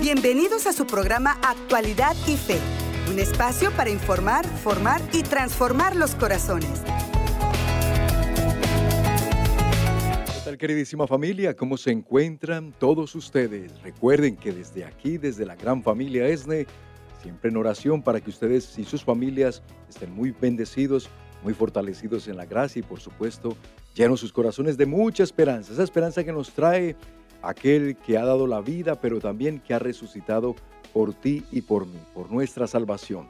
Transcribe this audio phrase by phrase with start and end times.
[0.00, 2.58] Bienvenidos a su programa Actualidad y Fe,
[3.10, 6.70] un espacio para informar, formar y transformar los corazones.
[10.24, 11.54] ¿Qué tal queridísima familia?
[11.54, 13.78] ¿Cómo se encuentran todos ustedes?
[13.82, 16.66] Recuerden que desde aquí, desde la gran familia ESNE,
[17.20, 21.10] siempre en oración para que ustedes y sus familias estén muy bendecidos,
[21.42, 23.54] muy fortalecidos en la gracia y por supuesto
[23.94, 26.96] llenos sus corazones de mucha esperanza, esa esperanza que nos trae
[27.42, 30.56] aquel que ha dado la vida, pero también que ha resucitado
[30.92, 33.26] por ti y por mí, por nuestra salvación.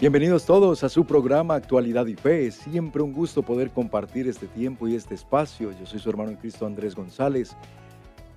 [0.00, 2.46] Bienvenidos todos a su programa Actualidad y Fe.
[2.46, 5.72] Es siempre un gusto poder compartir este tiempo y este espacio.
[5.78, 7.56] Yo soy su hermano en Cristo Andrés González,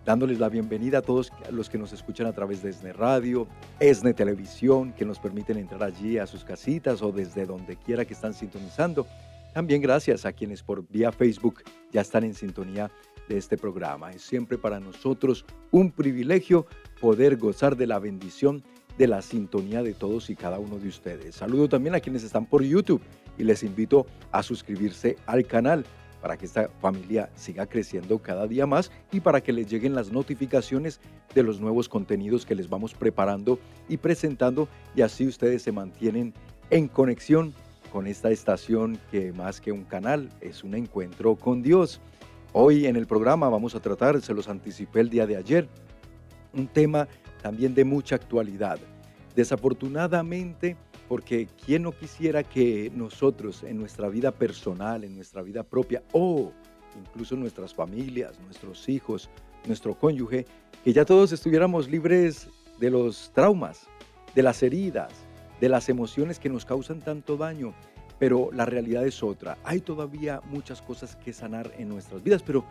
[0.03, 3.47] dándoles la bienvenida a todos los que nos escuchan a través de ESNE Radio,
[3.79, 8.15] ESNE Televisión, que nos permiten entrar allí a sus casitas o desde donde quiera que
[8.15, 9.05] están sintonizando.
[9.53, 12.89] También gracias a quienes por vía Facebook ya están en sintonía
[13.37, 14.11] este programa.
[14.11, 16.65] Es siempre para nosotros un privilegio
[16.99, 18.63] poder gozar de la bendición
[18.97, 21.35] de la sintonía de todos y cada uno de ustedes.
[21.35, 23.01] Saludo también a quienes están por YouTube
[23.37, 25.85] y les invito a suscribirse al canal
[26.21, 30.11] para que esta familia siga creciendo cada día más y para que les lleguen las
[30.11, 30.99] notificaciones
[31.33, 36.33] de los nuevos contenidos que les vamos preparando y presentando y así ustedes se mantienen
[36.69, 37.53] en conexión
[37.91, 41.99] con esta estación que más que un canal es un encuentro con Dios.
[42.53, 45.69] Hoy en el programa vamos a tratar, se los anticipé el día de ayer,
[46.53, 47.07] un tema
[47.41, 48.77] también de mucha actualidad.
[49.37, 50.75] Desafortunadamente,
[51.07, 56.51] porque ¿quién no quisiera que nosotros en nuestra vida personal, en nuestra vida propia o
[56.99, 59.29] incluso nuestras familias, nuestros hijos,
[59.65, 60.45] nuestro cónyuge,
[60.83, 62.49] que ya todos estuviéramos libres
[62.81, 63.87] de los traumas,
[64.35, 65.13] de las heridas,
[65.61, 67.73] de las emociones que nos causan tanto daño?
[68.21, 69.57] Pero la realidad es otra.
[69.63, 72.65] Hay todavía muchas cosas que sanar en nuestras vidas, pero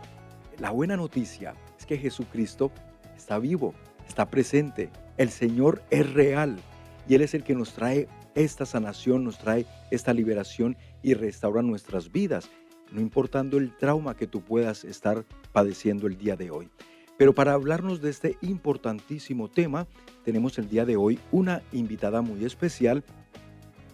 [0.59, 2.71] la buena noticia es que Jesucristo
[3.17, 3.73] está vivo,
[4.07, 4.89] está presente.
[5.17, 6.57] El Señor es real
[7.05, 11.61] y Él es el que nos trae esta sanación, nos trae esta liberación y restaura
[11.61, 12.49] nuestras vidas,
[12.89, 16.69] no importando el trauma que tú puedas estar padeciendo el día de hoy.
[17.17, 19.85] Pero para hablarnos de este importantísimo tema,
[20.23, 23.03] tenemos el día de hoy una invitada muy especial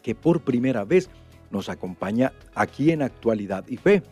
[0.03, 1.09] que por primera vez
[1.51, 4.03] nos acompaña aquí en Actualidad y Fe.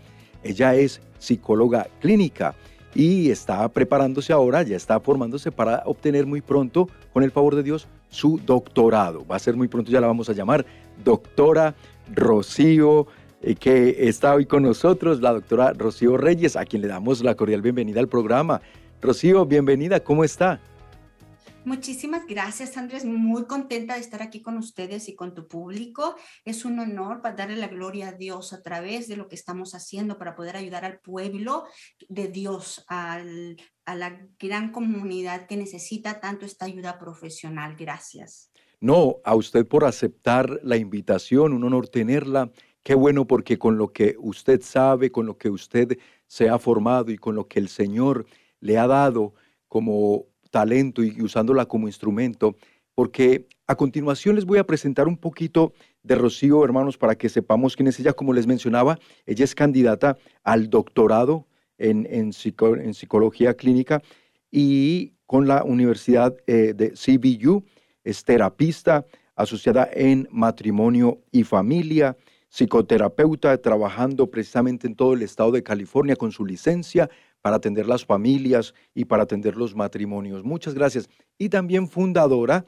[0.44, 2.56] Ella es psicóloga clínica
[2.94, 7.64] y está preparándose ahora, ya está formándose para obtener muy pronto, con el favor de
[7.64, 9.26] Dios, su doctorado.
[9.28, 10.66] Va a ser muy pronto, ya la vamos a llamar
[11.04, 11.76] doctora
[12.14, 13.08] Rocío,
[13.42, 17.36] eh, que está hoy con nosotros, la doctora Rocío Reyes, a quien le damos la
[17.36, 18.62] cordial bienvenida al programa.
[19.02, 20.62] Rocío, bienvenida, ¿cómo está?
[21.66, 23.06] Muchísimas gracias, Andrés.
[23.06, 26.16] Muy contenta de estar aquí con ustedes y con tu público.
[26.46, 29.74] Es un honor para darle la gloria a Dios a través de lo que estamos
[29.74, 31.66] haciendo para poder ayudar al pueblo
[32.08, 33.20] de Dios, a
[33.88, 37.76] la gran comunidad que necesita tanto esta ayuda profesional.
[37.76, 38.52] Gracias.
[38.80, 42.52] No, a usted por aceptar la invitación, un honor tenerla.
[42.84, 45.98] Qué bueno porque con lo que usted sabe, con lo que usted
[46.28, 48.28] se ha formado y con lo que el Señor
[48.60, 49.34] le ha dado
[49.68, 52.56] como talento y usándola como instrumento,
[52.94, 57.76] porque a continuación les voy a presentar un poquito de Rocío, hermanos, para que sepamos
[57.76, 58.14] quién es ella.
[58.14, 61.46] Como les mencionaba, ella es candidata al doctorado
[61.78, 64.02] en, en, psicología clínica
[64.50, 67.66] y con la Universidad eh, de CBU,
[68.06, 69.06] es terapista
[69.36, 72.16] asociada en matrimonio y familia,
[72.48, 77.10] psicoterapeuta, trabajando precisamente en todo el estado de California con su licencia
[77.46, 80.44] para atender las familias y para atender los matrimonios.
[80.44, 81.08] Muchas gracias.
[81.38, 82.66] Y también fundadora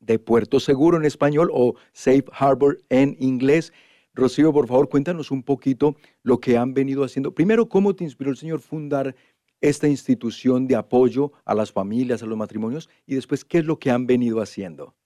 [0.00, 3.72] de Puerto Seguro en español o Safe Harbor en inglés.
[4.12, 5.94] Rocío, por favor, cuéntanos un poquito
[6.24, 7.32] lo que han venido haciendo.
[7.32, 9.14] Primero, ¿cómo te inspiró el Señor fundar
[9.60, 12.88] esta institución de apoyo a las familias, a los matrimonios?
[13.06, 14.96] Y después, ¿qué es lo que han venido haciendo?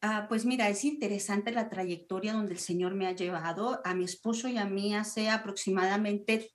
[0.00, 3.80] Ah, pues mira, es interesante la trayectoria donde el Señor me ha llevado.
[3.84, 6.52] A mi esposo y a mí hace aproximadamente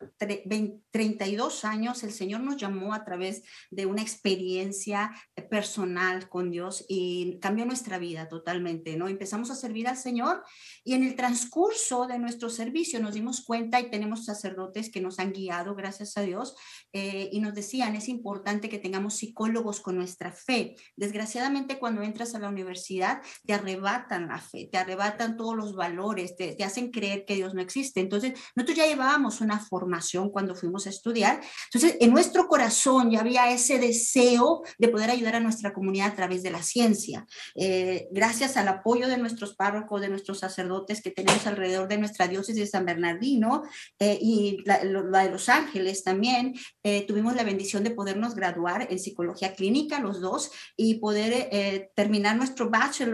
[0.91, 5.11] 32 años el Señor nos llamó a través de una experiencia
[5.49, 9.09] personal con Dios y cambió nuestra vida totalmente, ¿no?
[9.09, 10.41] Empezamos a servir al Señor
[10.85, 15.19] y en el transcurso de nuestro servicio nos dimos cuenta y tenemos sacerdotes que nos
[15.19, 16.55] han guiado, gracias a Dios,
[16.93, 20.75] eh, y nos decían, es importante que tengamos psicólogos con nuestra fe.
[20.95, 26.35] Desgraciadamente, cuando entras a la universidad, te arrebatan la fe, te arrebatan todos los valores,
[26.35, 27.99] te, te hacen creer que Dios no existe.
[27.99, 31.41] Entonces, nosotros ya llevábamos una formación cuando fuimos a estudiar.
[31.71, 36.15] Entonces, en nuestro corazón ya había ese deseo de poder ayudar a nuestra comunidad a
[36.15, 37.25] través de la ciencia.
[37.55, 42.27] Eh, gracias al apoyo de nuestros párrocos, de nuestros sacerdotes que tenemos alrededor de nuestra
[42.27, 43.63] diócesis de San Bernardino
[43.99, 46.53] eh, y la, de Los Ángeles también,
[46.83, 52.35] eh, tuvimos la bendición de podernos graduar en psicología clínica, los dos, y poder terminar
[52.35, 52.69] nuestro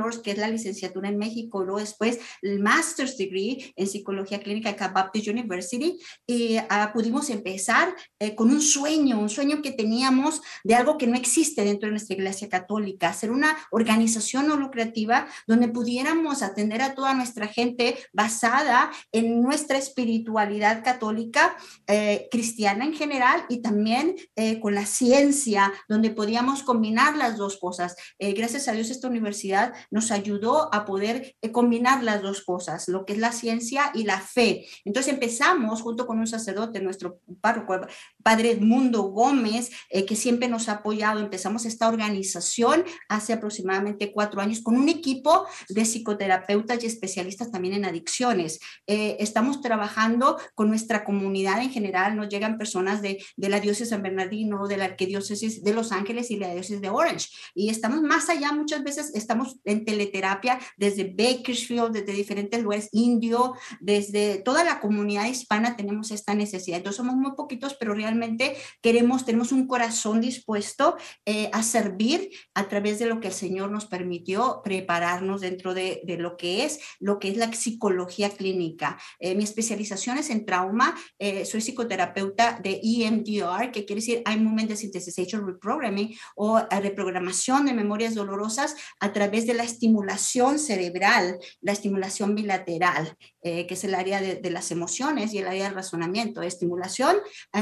[0.10, 4.70] bachelor's, que es la licenciatura en México, luego después el master's degree en psicología clínica
[4.70, 6.00] en Baptist University.
[6.28, 7.96] Y ah, pudimos empezar
[8.36, 12.16] con un sueño, un sueño que teníamos de algo que no existe dentro de nuestra
[12.16, 18.92] iglesia católica, hacer una organización no lucrativa donde pudiéramos atender a toda nuestra gente basada
[19.12, 21.56] en nuestra espiritualidad católica,
[21.88, 27.58] eh, cristiana en general y también eh, con la ciencia, donde podíamos combinar las dos
[27.58, 27.96] cosas.
[28.20, 33.06] Eh, gracias a Dios esta universidad nos ayudó a poder combinar las dos cosas, lo
[33.06, 34.66] que es la ciencia y la fe.
[34.86, 37.80] Entonces empezamos junto con un sacerdote, nuestro párroco,
[38.24, 44.62] padre Edmundo Gómez, que siempre nos ha apoyado, empezamos esta organización hace aproximadamente cuatro años
[44.62, 48.60] con un equipo de psicoterapeutas y especialistas también en adicciones.
[48.88, 53.90] Eh, estamos trabajando con nuestra comunidad en general, nos llegan personas de, de la diócesis
[53.90, 57.30] San Bernardino, de la arquidiócesis de Los Ángeles y la diócesis de Orange.
[57.54, 63.56] Y estamos más allá, muchas veces estamos en teleterapia desde Bakersfield, desde diferentes lugares, indio,
[63.80, 66.78] desde toda la comunidad hispana tenemos esta necesidad.
[66.78, 70.96] Entonces somos muy poquitos, pero realmente queremos, tenemos un corazón dispuesto
[71.26, 76.02] eh, a servir a través de lo que el Señor nos permitió prepararnos dentro de,
[76.04, 79.00] de lo que es, lo que es la psicología clínica.
[79.20, 84.38] Eh, mi especialización es en trauma, eh, soy psicoterapeuta de EMDR, que quiere decir Eye
[84.38, 91.72] Movement Desensitization Reprogramming o reprogramación de memorias dolorosas a través de la estimulación cerebral, la
[91.72, 96.42] estimulación bilateral, que es el área de, de, las emociones y el área del razonamiento.
[96.42, 97.16] Estimulación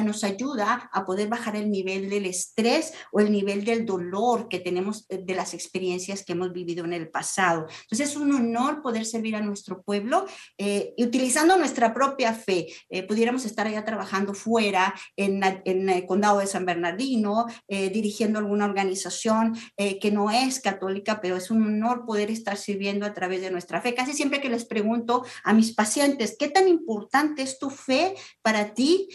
[0.04, 4.60] nos ayuda a poder bajar el nivel del estrés o el nivel del dolor que
[4.60, 7.68] tenemos de las experiencias que hemos vivido en el pasado.
[7.84, 10.26] Entonces es un honor poder servir a nuestro pueblo
[10.58, 12.68] eh, y utilizando nuestra propia fe.
[12.90, 18.40] Eh, pudiéramos estar allá trabajando fuera en, en, el condado de San Bernardino, eh, dirigiendo
[18.40, 23.42] alguna organización que no es católica, pero es un honor poder estar sirviendo a través
[23.42, 23.94] de nuestra fe.
[23.94, 28.74] Casi siempre que les pregunto a mis pacientes, ¿qué tan importante es tu fe para
[28.74, 29.10] ti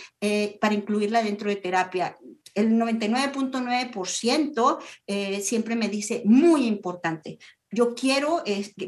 [0.60, 2.16] para incluirla dentro de terapia?
[2.54, 7.38] el 99.9% eh, siempre me dice muy importante.
[7.72, 8.42] Yo quiero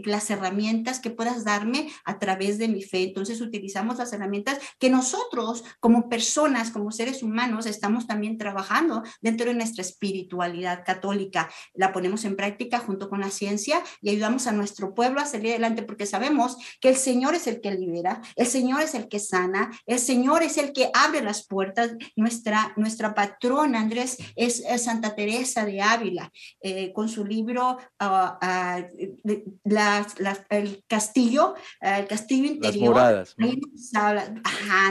[0.05, 3.03] las herramientas que puedas darme a través de mi fe.
[3.03, 9.47] Entonces utilizamos las herramientas que nosotros como personas, como seres humanos, estamos también trabajando dentro
[9.47, 11.51] de nuestra espiritualidad católica.
[11.73, 15.53] La ponemos en práctica junto con la ciencia y ayudamos a nuestro pueblo a salir
[15.53, 19.19] adelante porque sabemos que el Señor es el que libera, el Señor es el que
[19.19, 21.93] sana, el Señor es el que abre las puertas.
[22.17, 27.79] Nuestra, nuestra patrona, Andrés, es, Santa Teresa de Ávila, eh, con su libro...
[28.01, 28.74] Uh,
[30.51, 32.97] el castillo, el castillo interior.
[32.97, 34.43] Las Nos habla,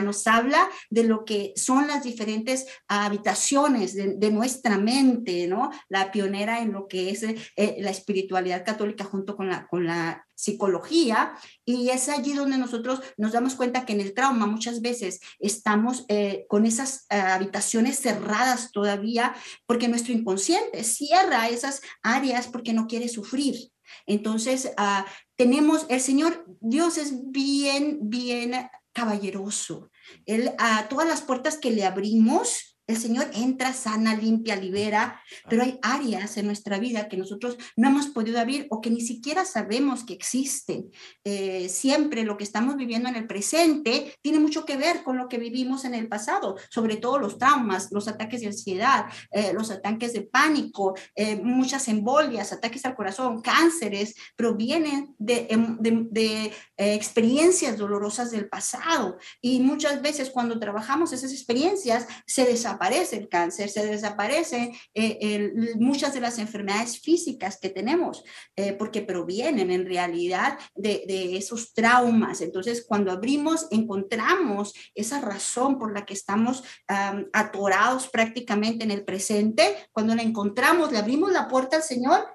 [0.03, 5.69] nos habla de lo que son las diferentes habitaciones de, nuestra mente, ¿no?
[5.89, 10.25] La pionera en lo que es eh, la espiritualidad católica junto con la, con la
[10.35, 11.33] psicología
[11.65, 16.06] y es allí donde nosotros nos damos cuenta que en el trauma muchas veces estamos
[16.07, 19.35] eh, con esas eh, habitaciones cerradas todavía
[19.65, 23.72] porque nuestro inconsciente cierra esas áreas porque no quiere sufrir.
[24.06, 25.04] Entonces, uh,
[25.36, 29.92] tenemos, el Señor, Dios es bien, bien caballeroso.
[30.25, 35.63] Él, a todas las puertas que le abrimos, el Señor entra, sana, limpia, libera, pero
[35.63, 39.45] hay áreas en nuestra vida que nosotros no hemos podido abrir o que ni siquiera
[39.45, 40.92] sabemos que existen.
[41.23, 45.30] Eh, siempre lo que estamos viviendo en el presente tiene mucho que ver con lo
[45.30, 49.71] que vivimos en el pasado, sobre todo los traumas, los ataques de ansiedad, eh, los
[49.71, 56.52] ataques de pánico, eh, muchas embolias, ataques al corazón, cánceres, provienen de, em, de, de
[56.75, 59.18] experiencias dolorosas del pasado.
[59.42, 65.51] Y muchas veces cuando trabajamos esas experiencias se desarrollan desaparece el cáncer, se desaparecen eh,
[65.75, 68.23] muchas de las enfermedades físicas que tenemos,
[68.56, 71.03] eh, porque provienen en realidad de,
[71.37, 72.42] esos traumas.
[72.42, 76.63] Entonces, cuando abrimos, encontramos esa razón por la que estamos
[77.33, 82.25] atorados prácticamente en el presente, cuando la encontramos, le abrimos la puerta al Señor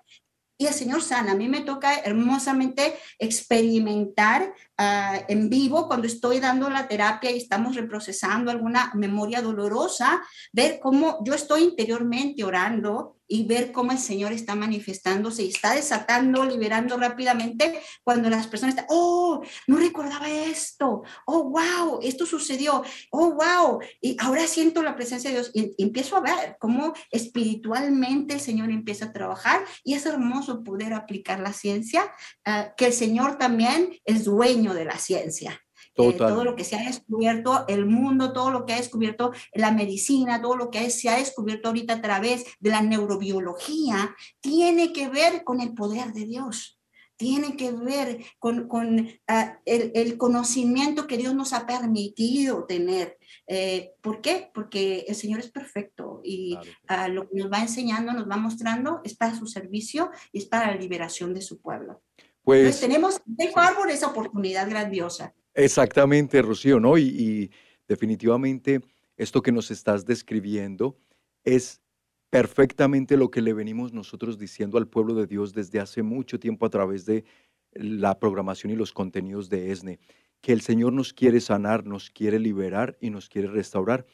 [0.59, 1.33] y el Señor sana.
[1.33, 7.38] A mí me toca hermosamente experimentar ah, en vivo, cuando estoy dando la terapia y
[7.38, 13.99] estamos reprocesando alguna memoria dolorosa, ver cómo yo estoy interiormente orando y ver cómo el
[13.99, 20.30] Señor está manifestándose y está desatando, liberando rápidamente cuando las personas están, oh, no recordaba
[20.30, 25.75] esto, oh, wow, esto sucedió, oh, wow, y ahora siento la presencia de Dios y,
[25.78, 31.40] empiezo a ver cómo espiritualmente el Señor empieza a trabajar y es hermoso poder aplicar
[31.40, 32.11] la ciencia,
[32.47, 35.61] ah, que el Señor también es dueño de la ciencia.
[35.95, 39.73] Eh, todo lo que se ha descubierto, el mundo, todo lo que ha descubierto la
[39.73, 45.09] medicina, todo lo que se ha descubierto ahorita a través de la neurobiología, tiene que
[45.09, 46.79] ver con el poder de Dios,
[47.17, 53.19] tiene que ver con, con ah, el, conocimiento que Dios nos ha permitido tener.
[53.49, 54.53] Eh, ¿Por qué?
[54.55, 56.57] Porque el Señor es perfecto y
[56.87, 60.47] ah, lo que nos va enseñando, nos va mostrando, es para su servicio y es
[60.47, 62.03] para la liberación de su pueblo.
[62.49, 65.35] Pues, Entonces tenemos de árbol esa oportunidad grandiosa.
[65.52, 66.97] Exactamente, Rocío, ¿no?
[66.97, 67.50] Y,
[67.87, 68.81] definitivamente
[69.19, 70.97] esto que nos estás describiendo
[71.45, 71.83] es
[72.31, 76.64] perfectamente lo que le venimos nosotros diciendo al pueblo de Dios desde hace mucho tiempo
[76.64, 77.26] a través de
[77.73, 80.00] la programación y los contenidos de ESNE,
[80.40, 84.07] que el Señor nos quiere sanar, nos quiere liberar y nos quiere restaurar,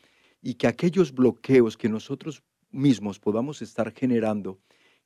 [0.43, 4.59] y que aquellos bloqueos que nosotros mismos podamos estar generando,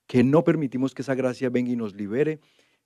[0.07, 2.41] que no permitimos que esa gracia venga y nos libere,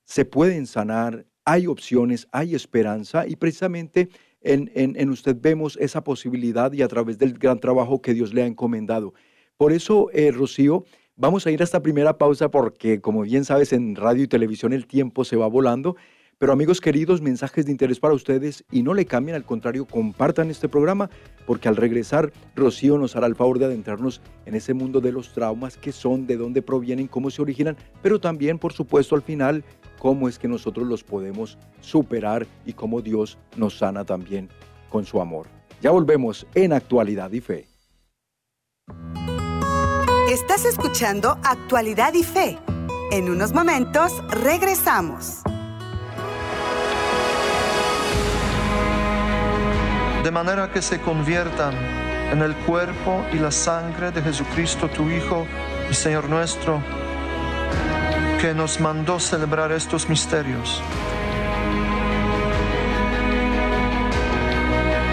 [0.04, 4.08] se pueden sanar, hay opciones, hay esperanza y precisamente
[4.42, 8.46] en, usted vemos esa posibilidad y a través del gran trabajo que Dios le ha
[8.46, 9.14] encomendado.
[9.56, 10.84] Por eso, eh, Rocío,
[11.16, 14.72] vamos a ir a esta primera pausa porque, como bien sabes, en radio y televisión
[14.72, 15.96] el tiempo se va volando.
[16.42, 20.50] Pero amigos queridos, mensajes de interés para ustedes y no le cambien, al contrario, compartan
[20.50, 21.08] este programa
[21.46, 25.32] porque al regresar Rocío nos hará el favor de adentrarnos en ese mundo de los
[25.32, 29.62] traumas, que son, de dónde provienen, cómo se originan, pero también, por supuesto, al final
[30.00, 34.48] cómo es que nosotros los podemos superar y cómo Dios nos sana también
[34.90, 35.46] con su amor.
[35.80, 37.68] Ya volvemos en Actualidad y Fe.
[40.28, 42.58] Estás escuchando Actualidad y Fe.
[43.12, 45.44] En unos momentos regresamos.
[50.22, 51.74] De manera que se conviertan
[52.30, 55.46] en el cuerpo y la sangre de Jesucristo, tu Hijo
[55.90, 56.82] y Señor nuestro
[58.40, 60.82] que nos mandó celebrar estos misterios.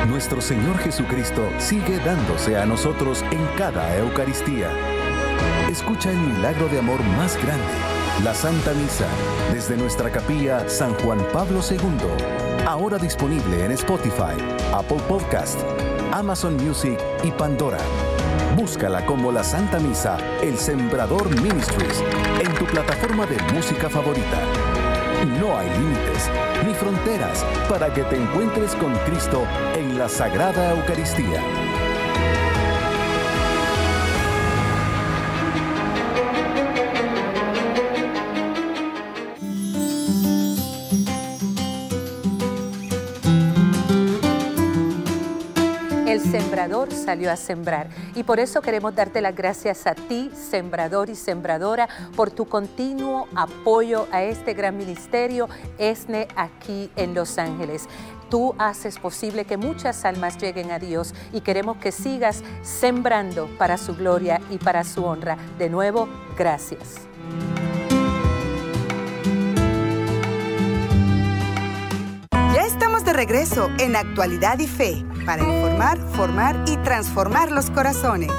[0.08, 4.70] Nuestro Señor Jesucristo sigue dándose a nosotros en cada Eucaristía.
[5.70, 7.64] Escucha el milagro de amor más grande,
[8.24, 9.08] la Santa Misa,
[9.54, 14.36] desde nuestra capilla San Juan Pablo II, ahora disponible en Spotify,
[14.74, 15.58] Apple Podcast,
[16.12, 17.78] Amazon Music y Pandora.
[18.58, 22.04] Búscala como la Santa Misa, el Sembrador Ministries,
[22.42, 24.40] en tu plataforma de música favorita.
[25.40, 26.30] No hay límites
[26.66, 29.44] ni fronteras para que te encuentres con Cristo
[29.76, 31.42] en la Sagrada Eucaristía.
[47.10, 47.90] Salió a sembrar.
[48.14, 53.28] Y por eso queremos darte las gracias a ti, sembrador y sembradora, por tu continuo
[53.36, 55.50] apoyo a este gran ministerio
[55.80, 57.88] ESNE aquí en Los Ángeles.
[58.30, 63.80] Tú haces posible que muchas almas lleguen a Dios y queremos que sigas sembrando para
[63.80, 65.36] su gloria y para su honra.
[65.58, 67.08] De nuevo, gracias.
[73.20, 78.32] Regreso en Actualidad y Fe para informar, formar y transformar los corazones.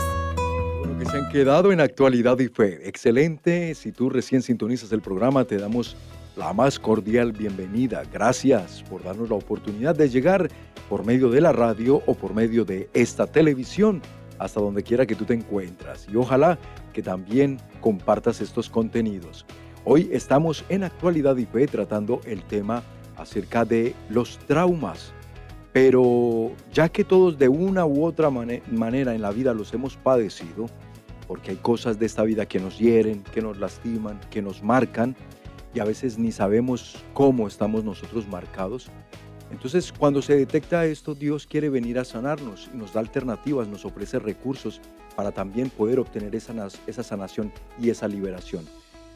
[0.78, 2.88] Bueno, que se han quedado en actualidad y fe.
[2.88, 3.74] Excelente.
[3.74, 5.98] Si tú recién sintonizas el programa, te damos
[6.34, 8.04] la más cordial bienvenida.
[8.10, 10.48] Gracias por darnos la oportunidad de llegar
[10.88, 14.00] por medio de la radio o por medio de esta televisión
[14.38, 16.06] hasta donde quiera que tú te encuentras.
[16.10, 16.58] Y ojalá
[16.94, 19.44] que también compartas estos contenidos.
[19.84, 22.82] Hoy estamos en actualidad y fe tratando el tema
[23.20, 25.12] acerca de los traumas
[25.72, 30.66] pero ya que todos de una u otra manera en la vida los hemos padecido,
[31.28, 35.14] porque hay cosas de esta vida que nos hieren, que nos lastiman, que nos marcan,
[35.72, 38.90] y a veces ni sabemos cómo estamos nosotros marcados.
[39.52, 43.84] Entonces, cuando se detecta esto, Dios quiere venir a sanarnos y nos da alternativas, nos
[43.84, 44.80] ofrece recursos
[45.14, 46.52] para también poder obtener esa,
[46.86, 48.64] esa sanación y esa liberación.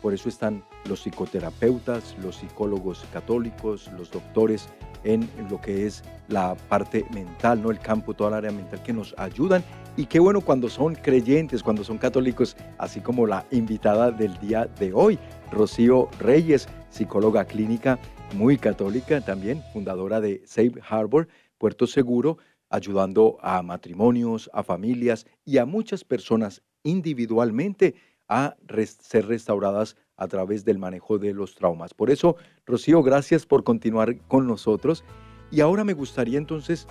[0.04, 4.68] Por eso están los psicoterapeutas, los psicólogos católicos, los doctores
[5.02, 7.70] en lo que es la parte mental, ¿no?
[7.70, 9.64] El campo, toda la área mental que nos ayudan.
[9.96, 14.66] Y qué bueno cuando son creyentes, cuando son católicos, así como la invitada del día
[14.78, 15.18] de hoy,
[15.50, 17.98] Rocío Reyes, psicóloga clínica
[18.34, 22.36] muy católica también, fundadora de Safe Harbor, Puerto Seguro,
[22.68, 27.94] ayudando a matrimonios, a familias y a muchas personas individualmente
[28.28, 28.56] a
[29.00, 31.94] ser restauradas a través del manejo de los traumas.
[31.94, 35.04] Por eso, Rocío, gracias por continuar con nosotros.
[35.50, 36.86] Y ahora me gustaría entonces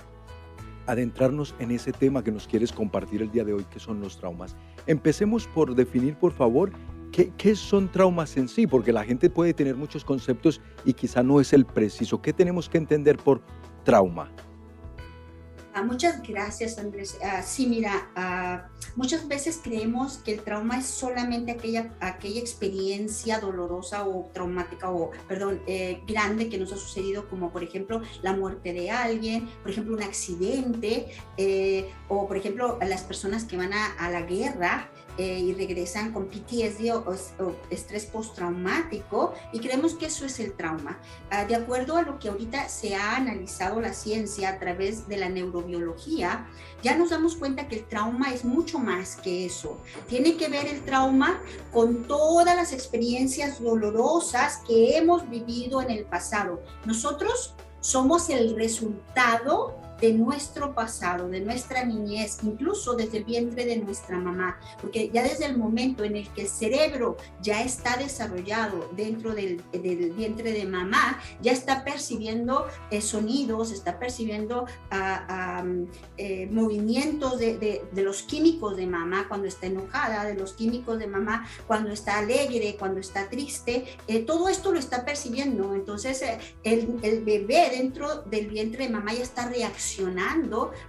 [0.86, 4.18] adentrarnos en ese tema que nos quieres compartir el día de hoy, que son los
[4.18, 4.56] traumas.
[4.86, 6.70] Empecemos por definir, por favor,
[7.10, 11.22] qué, qué son traumas en sí, porque la gente puede tener muchos conceptos y quizá
[11.22, 12.20] no es el preciso.
[12.20, 13.40] ¿Qué tenemos que entender por
[13.84, 14.30] trauma?
[15.76, 17.18] Ah, muchas gracias, Andrés.
[17.20, 23.40] Ah, sí, mira, ah, muchas veces creemos que el trauma es solamente aquella, aquella experiencia
[23.40, 28.34] dolorosa o traumática o, perdón, eh, grande que nos ha sucedido, como por ejemplo la
[28.34, 33.72] muerte de alguien, por ejemplo un accidente, eh, o por ejemplo las personas que van
[33.72, 37.14] a la guerra eh, y regresan con PTSD o,
[37.70, 40.98] estrés postraumático y creemos que eso es el trauma.
[41.30, 45.16] Ah, de acuerdo a lo que ahorita se ha analizado la ciencia a través de
[45.16, 46.46] la neurobiología,
[46.82, 49.78] ya nos damos cuenta que el trauma es mucho más que eso.
[50.08, 51.40] Tiene que ver el trauma
[51.72, 56.62] con todas las experiencias dolorosas que hemos vivido en el pasado.
[56.84, 63.76] Nosotros somos el resultado de nuestro pasado, de nuestra niñez, incluso desde el vientre de
[63.76, 68.90] nuestra mamá, porque ya desde el momento en el que el cerebro ya está desarrollado
[68.96, 69.62] dentro del,
[70.16, 75.64] vientre de mamá, ya está percibiendo eh, sonidos, está percibiendo ah,
[76.16, 81.46] eh, movimientos de, los químicos de mamá cuando está enojada, de los químicos de mamá
[81.66, 85.74] cuando está alegre, cuando está triste, eh, todo esto lo está percibiendo.
[85.74, 86.22] Entonces
[86.62, 89.83] el, el bebé dentro del vientre de mamá ya está reaccionando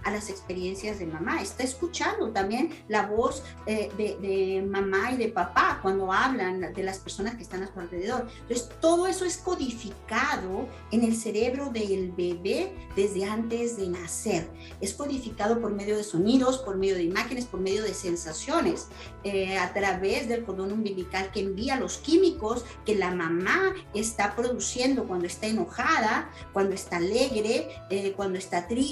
[0.04, 5.28] a las experiencias de mamá, está escuchando también la voz eh, de, mamá y de
[5.28, 8.26] papá cuando hablan de las personas que están a su alrededor.
[8.42, 14.48] Entonces, todo eso es codificado en el cerebro del bebé desde antes de nacer.
[14.80, 18.88] Es codificado por medio de sonidos, por medio de imágenes, por medio de sensaciones,
[19.24, 25.06] eh, a través del cordón umbilical que envía los químicos que la mamá está produciendo
[25.06, 28.85] cuando está enojada, cuando está alegre, eh, cuando está triste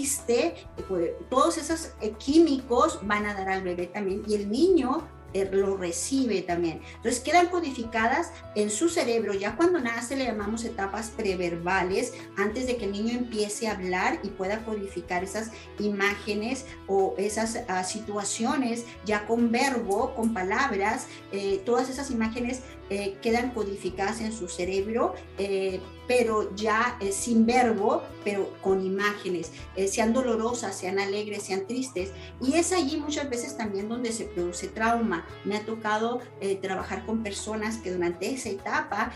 [0.88, 5.50] pues, todos esos eh, químicos van a dar al bebé también y el niño eh,
[5.52, 6.80] lo recibe también.
[6.94, 9.34] Entonces quedan codificadas en su cerebro.
[9.34, 14.20] Ya cuando nace le llamamos etapas preverbales, antes de que el niño empiece a hablar
[14.22, 21.08] y pueda codificar esas imágenes o esas ah, situaciones ya con verbo, con palabras.
[21.32, 27.46] Eh, todas esas imágenes eh, quedan codificadas en su cerebro, eh, pero ya eh, sin
[27.46, 29.52] verbo, pero con imágenes,
[29.88, 32.12] sean dolorosas, sean alegres, sean tristes.
[32.42, 35.26] Y es allí muchas veces también donde se produce trauma.
[35.44, 36.20] Me ha tocado
[36.62, 39.12] trabajar con personas que durante esa etapa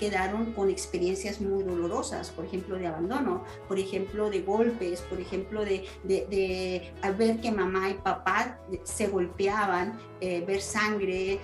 [0.00, 5.64] quedaron con experiencias muy dolorosas, por ejemplo, de abandono, por ejemplo, de golpes, por ejemplo,
[5.64, 9.98] de, ver que mamá y papá se golpeaban,
[10.46, 11.40] ver sangre.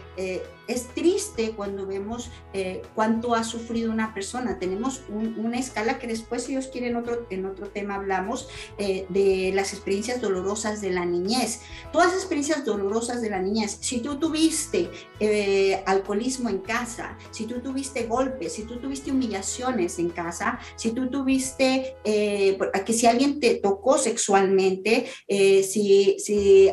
[0.71, 4.59] es triste cuando vemos eh, cuánto ha sufrido una persona.
[4.59, 9.07] Tenemos una escala que después, si Dios quiere, en otro, en otro tema hablamos eh,
[9.09, 11.61] de las experiencias dolorosas de la niñez.
[11.93, 17.47] Todas las experiencias dolorosas de la niñez, si tú tuviste eh, alcoholismo en casa, si
[17.47, 23.41] tú tuviste golpes, si tú tuviste humillaciones en casa, si tú tuviste que si alguien
[23.41, 26.71] te tocó sexualmente, si, si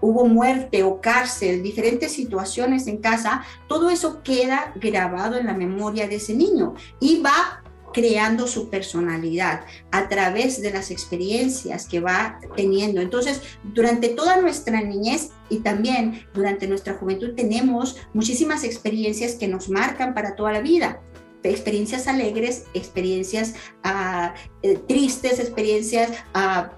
[0.00, 1.27] hubo muerte o cárcel,
[1.62, 7.20] diferentes situaciones en casa, todo eso queda grabado en la memoria de ese niño y
[7.20, 7.62] va
[7.92, 13.00] creando su personalidad a través de las experiencias que va teniendo.
[13.00, 19.68] Entonces, durante toda nuestra niñez y también durante nuestra juventud tenemos muchísimas experiencias que nos
[19.68, 21.00] marcan para toda la vida
[21.42, 26.72] experiencias alegres, experiencias ah, eh, tristes, experiencias ah,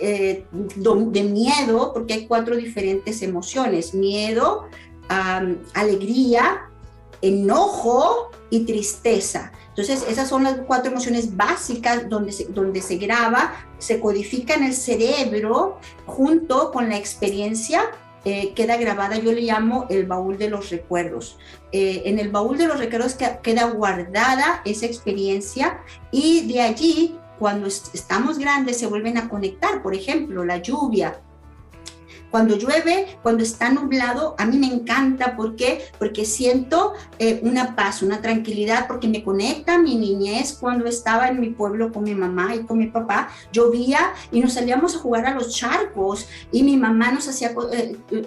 [0.00, 4.66] eh, de miedo, porque hay cuatro diferentes emociones, miedo,
[5.74, 6.70] alegría,
[7.22, 9.52] enojo y tristeza.
[9.68, 14.64] Entonces, esas son las cuatro emociones básicas donde se, donde se graba, se codifica en
[14.64, 17.82] el cerebro junto con la experiencia.
[18.24, 21.38] Eh, queda grabada, yo le llamo el baúl de los recuerdos.
[21.72, 27.66] Eh, en el baúl de los recuerdos queda guardada esa experiencia y de allí, cuando
[27.66, 29.82] estamos grandes, se vuelven a conectar.
[29.82, 31.20] Por ejemplo, la lluvia,
[32.30, 35.36] Cuando llueve, cuando está nublado, a mí me encanta.
[35.36, 35.82] ¿Por qué?
[35.98, 41.28] Porque siento eh, una paz, una tranquilidad, porque me conecta a mi niñez cuando estaba
[41.28, 43.28] en mi pueblo con mi mamá y con mi papá.
[43.52, 47.96] Llovía y nos salíamos a jugar a los charcos y mi mamá nos hacía eh,
[48.10, 48.26] eh,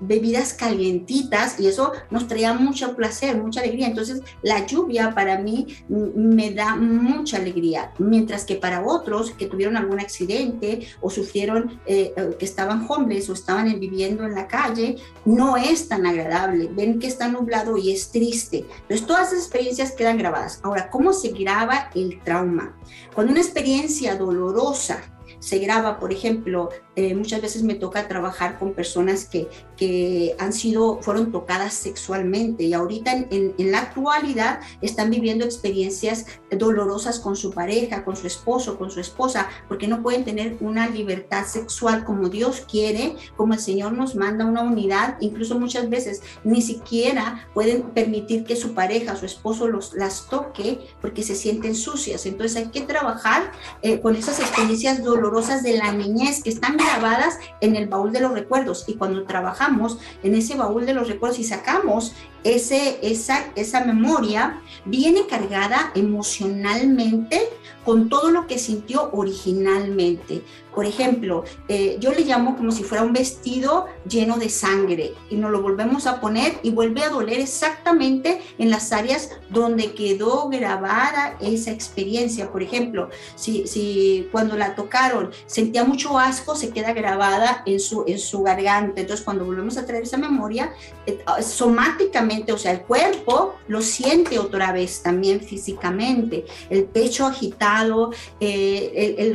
[0.00, 3.86] bebidas calientitas y eso nos traía mucho placer, mucha alegría.
[3.86, 9.76] Entonces, la lluvia para mí me da mucha alegría, mientras que para otros que tuvieron
[9.76, 15.86] algún accidente o sufrieron, que estaban homeless o estaban viviendo en la calle, no es
[15.86, 16.70] tan agradable.
[16.72, 18.64] Ven que está nublado y es triste.
[18.82, 20.60] Entonces, todas esas experiencias quedan grabadas.
[20.62, 22.74] Ahora, ¿cómo se graba el trauma?
[23.14, 25.02] Cuando una experiencia dolorosa
[25.44, 30.54] se graba, por ejemplo, eh, muchas veces me toca trabajar con personas que, que han
[30.54, 37.36] sido, fueron tocadas sexualmente y ahorita en, en, la actualidad están viviendo experiencias dolorosas con
[37.36, 42.04] su pareja, con su esposo, con su esposa, porque no pueden tener una libertad sexual
[42.04, 47.46] como Dios quiere, como el Señor nos manda una unidad, incluso muchas veces ni siquiera
[47.52, 52.24] pueden permitir que su pareja, su esposo los, las toque porque se sienten sucias.
[52.24, 53.52] Entonces hay que trabajar
[53.82, 58.20] eh, con esas experiencias dolorosas de la niñez que están grabadas en el baúl de
[58.20, 63.44] los recuerdos y cuando trabajamos en ese baúl de los recuerdos y sacamos ese, esa,
[63.56, 67.40] esa memoria, viene cargada emocionalmente
[67.84, 70.42] con todo lo que sintió originalmente.
[70.74, 75.36] Por ejemplo, eh, yo le llamo como si fuera un vestido lleno de sangre y
[75.36, 80.48] nos lo volvemos a poner y vuelve a doler exactamente en las áreas donde quedó
[80.48, 82.50] grabada esa experiencia.
[82.50, 88.04] Por ejemplo, si, si cuando la tocaron sentía mucho asco, se queda grabada en su,
[88.06, 89.00] en su garganta.
[89.00, 90.72] Entonces, cuando volvemos a traer esa memoria,
[91.06, 96.44] eh, somáticamente, o sea, el cuerpo lo siente otra vez también físicamente.
[96.70, 98.10] El pecho agitado,
[98.40, 99.32] eh, el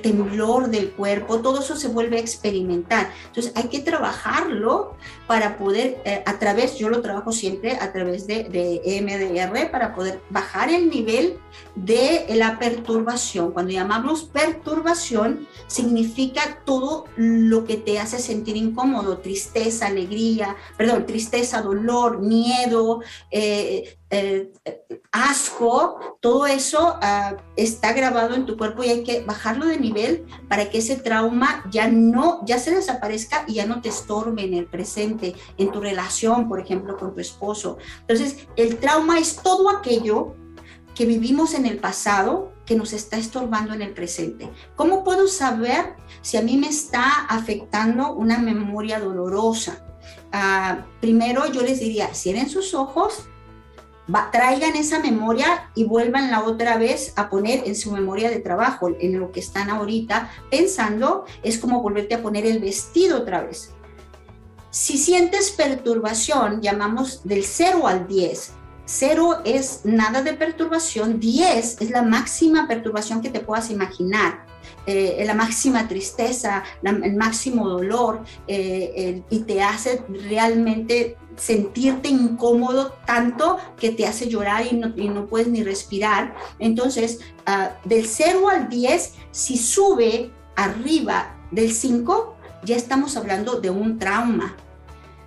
[0.00, 3.10] temblor del cuerpo, todo eso se vuelve a experimentar.
[3.26, 4.96] Entonces hay que trabajarlo
[5.28, 9.94] para poder, eh, a través, yo lo trabajo siempre a través de, de EMDR, para
[9.94, 11.38] poder bajar el nivel
[11.74, 13.52] de la perturbación.
[13.52, 21.60] Cuando llamamos perturbación, significa todo lo que te hace sentir incómodo, tristeza, alegría, perdón, tristeza,
[21.60, 24.50] dolor, miedo, eh, eh,
[25.12, 30.24] asco, todo eso uh, está grabado en tu cuerpo y hay que bajarlo de nivel
[30.48, 34.54] para que ese trauma ya no, ya se desaparezca y ya no te estorbe en
[34.54, 35.17] el presente,
[35.56, 37.78] en tu relación, por ejemplo, con tu esposo.
[38.00, 40.34] Entonces, el trauma es todo aquello
[40.94, 44.50] que vivimos en el pasado que nos está estorbando en el presente.
[44.76, 49.84] ¿Cómo puedo saber si a mí me está afectando una memoria dolorosa?
[50.32, 53.28] Uh, primero yo les diría, cierren sus ojos,
[54.32, 58.90] traigan esa memoria y vuelvan la otra vez a poner en su memoria de trabajo,
[59.00, 63.74] en lo que están ahorita pensando, es como volverte a poner el vestido otra vez.
[64.80, 68.52] Si sientes perturbación, llamamos del 0 al 10.
[68.84, 74.46] 0 es nada de perturbación, 10 es la máxima perturbación que te puedas imaginar.
[74.86, 83.58] Eh, la máxima tristeza, el máximo dolor, eh, y te hace realmente sentirte incómodo tanto
[83.80, 86.36] que te hace llorar y no, puedes ni respirar.
[86.60, 93.70] Entonces, uh, del 0 al 10, si sube arriba del 5, ya estamos hablando de
[93.70, 94.56] un trauma.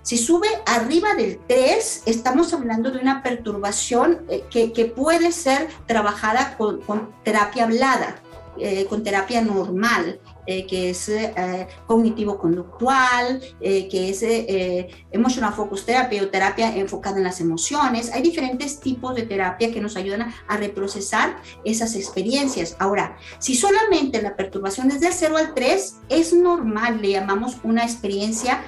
[0.02, 5.68] Si sube arriba del 3, estamos hablando de una perturbación eh, que, que, puede ser
[5.86, 8.21] trabajada con, con terapia hablada.
[8.58, 14.22] Eh, con terapia normal, eh, que es eh, cognitivo-conductual, que es
[15.10, 18.12] emotional focus therapy o terapia enfocada en las emociones.
[18.12, 22.76] Hay diferentes tipos de terapia que nos ayudan a, reprocesar esas experiencias.
[22.78, 27.84] Ahora, si solamente la perturbación es del 0 al 3, es normal, le llamamos una
[27.84, 28.62] experiencia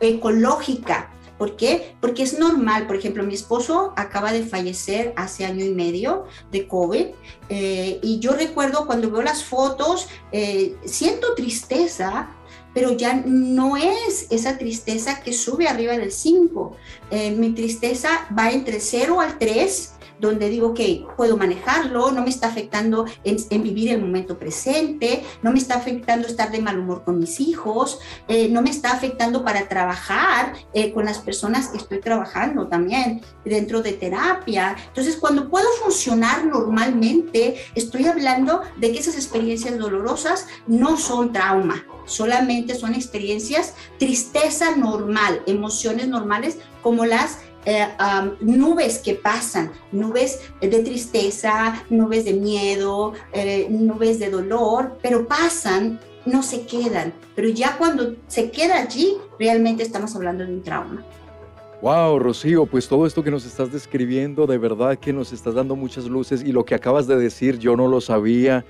[0.00, 1.10] ecológica
[1.42, 1.96] ¿Por qué?
[2.00, 2.86] Porque es normal.
[2.86, 7.06] Por ejemplo, mi esposo acaba de fallecer hace año y medio de COVID
[7.48, 12.28] eh, y yo recuerdo cuando veo las fotos, eh, siento tristeza,
[12.72, 16.76] pero ya no es esa tristeza que sube arriba del 5.
[17.10, 22.30] Eh, mi tristeza va entre 0 al 3 donde digo, que puedo manejarlo, no me
[22.30, 27.02] está afectando en, vivir el momento presente, no me está afectando estar de mal humor
[27.04, 31.78] con mis hijos, eh, no me está afectando para trabajar eh, con las personas que
[31.78, 34.76] estoy trabajando también dentro de terapia.
[34.86, 41.84] Entonces, cuando puedo funcionar normalmente, estoy hablando de que esas experiencias dolorosas no son trauma,
[42.04, 47.86] solamente son experiencias, tristeza normal, emociones normales como las eh,
[48.40, 56.00] nubes que pasan, nubes de tristeza, nubes de miedo, eh, nubes de dolor, pero pasan
[56.24, 61.04] no se quedan, pero ya cuando se queda allí, realmente estamos hablando de un trauma.
[61.80, 65.74] Wow, Rocío, pues todo esto que nos estás describiendo, de verdad que nos estás dando
[65.74, 68.64] muchas luces y lo que acabas de decir yo no lo sabía,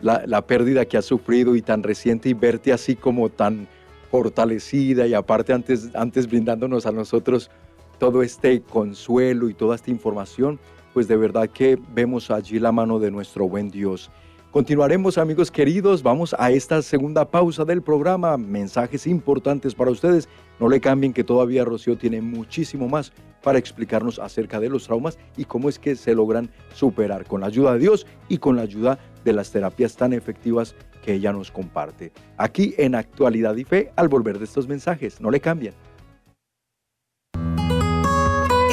[0.00, 3.68] la, la pérdida que has sufrido y tan reciente y verte así como tan
[4.10, 7.50] fortalecida y aparte antes, antes brindándonos a nosotros
[7.98, 10.58] todo este consuelo y toda esta información,
[10.94, 14.10] pues de verdad que vemos allí la mano de nuestro buen Dios.
[14.50, 20.26] Continuaremos amigos queridos, vamos a esta segunda pausa del programa, mensajes importantes para ustedes.
[20.58, 25.18] No le cambien que todavía Rocío tiene muchísimo más para explicarnos acerca de los traumas
[25.36, 28.62] y cómo es que se logran superar con la ayuda de Dios y con la
[28.62, 32.10] ayuda de las terapias tan efectivas que ella nos comparte.
[32.38, 35.74] Aquí en Actualidad y Fe al volver de estos mensajes, no le cambien.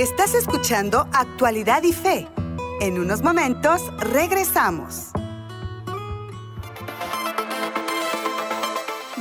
[0.06, 2.28] Estás escuchando Actualidad y Fe.
[2.80, 5.10] En unos momentos regresamos.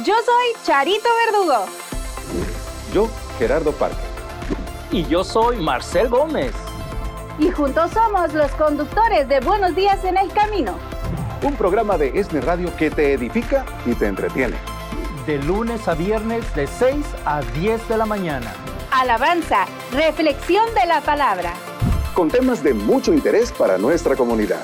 [0.04, 1.64] Yo soy Charito Verdugo.
[2.92, 3.96] Yo, Gerardo Parque.
[4.90, 6.52] Y yo soy Marcel Gómez.
[7.38, 10.74] Y juntos somos los conductores de Buenos Días en el Camino.
[11.42, 14.58] Un programa de ESNE Radio que te edifica y te entretiene.
[15.26, 18.52] De lunes a viernes de 6 a 10 de la mañana.
[18.94, 21.52] Alabanza, reflexión de la palabra.
[22.14, 24.62] Con temas de mucho interés para nuestra comunidad.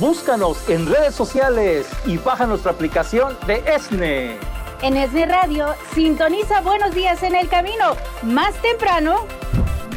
[0.00, 4.38] Búscanos en redes sociales y baja nuestra aplicación de ESNE.
[4.80, 7.96] En ESNE Radio, sintoniza Buenos Días en el Camino.
[8.22, 9.26] Más temprano,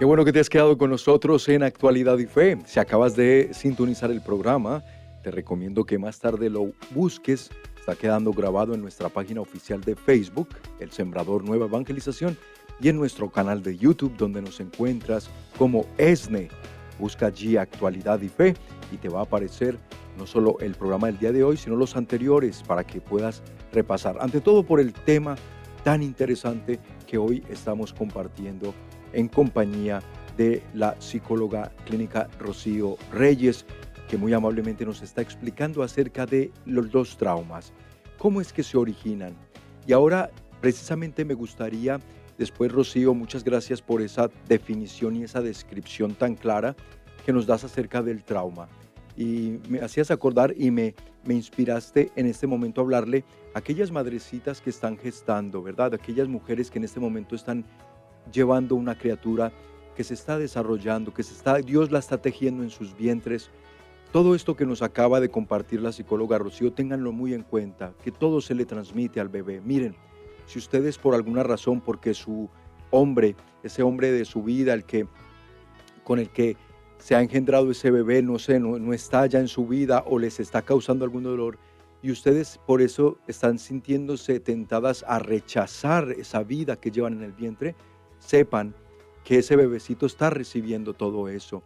[0.00, 2.58] Qué bueno que te has quedado con nosotros en Actualidad y Fe.
[2.66, 4.82] Si acabas de sintonizar el programa,
[5.22, 7.48] te recomiendo que más tarde lo busques.
[7.86, 10.48] Está quedando grabado en nuestra página oficial de Facebook,
[10.80, 12.36] El Sembrador Nueva Evangelización,
[12.80, 16.48] y en nuestro canal de YouTube, donde nos encuentras como ESNE.
[16.98, 18.56] Busca allí Actualidad y Fe
[18.90, 19.78] y te va a aparecer
[20.18, 23.40] no solo el programa del día de hoy, sino los anteriores para que puedas
[23.72, 24.16] repasar.
[24.20, 25.36] Ante todo por el tema
[25.84, 28.74] tan interesante que hoy estamos compartiendo
[29.12, 30.02] en compañía
[30.36, 33.64] de la psicóloga clínica Rocío Reyes,
[34.08, 37.72] que muy amablemente nos está explicando acerca de los dos traumas,
[38.18, 39.34] cómo es que se originan.
[39.86, 42.00] Y ahora precisamente me gustaría,
[42.38, 46.74] después Rocío, muchas gracias por esa definición y esa descripción tan clara
[47.24, 48.68] que nos das acerca del trauma.
[49.16, 53.90] Y me hacías acordar y me, me inspiraste en este momento a hablarle a aquellas
[53.90, 55.94] madrecitas que están gestando, ¿verdad?
[55.94, 57.64] Aquellas mujeres que en este momento están
[58.32, 59.52] llevando una criatura
[59.96, 63.50] que se está desarrollando, que se está, Dios la está tejiendo en sus vientres.
[64.16, 68.10] Todo esto que nos acaba de compartir la psicóloga Rocío, ténganlo muy en cuenta, que
[68.10, 69.60] todo se le transmite al bebé.
[69.60, 69.94] Miren,
[70.46, 72.48] si ustedes por alguna razón, porque su
[72.90, 75.06] hombre, ese hombre de su vida, el que
[76.02, 76.56] con el que
[76.96, 80.18] se ha engendrado ese bebé, no sé, no, no está ya en su vida o
[80.18, 81.58] les está causando algún dolor,
[82.00, 87.32] y ustedes por eso están sintiéndose tentadas a rechazar esa vida que llevan en el
[87.32, 87.76] vientre,
[88.18, 88.74] sepan
[89.24, 91.62] que ese bebecito está recibiendo todo eso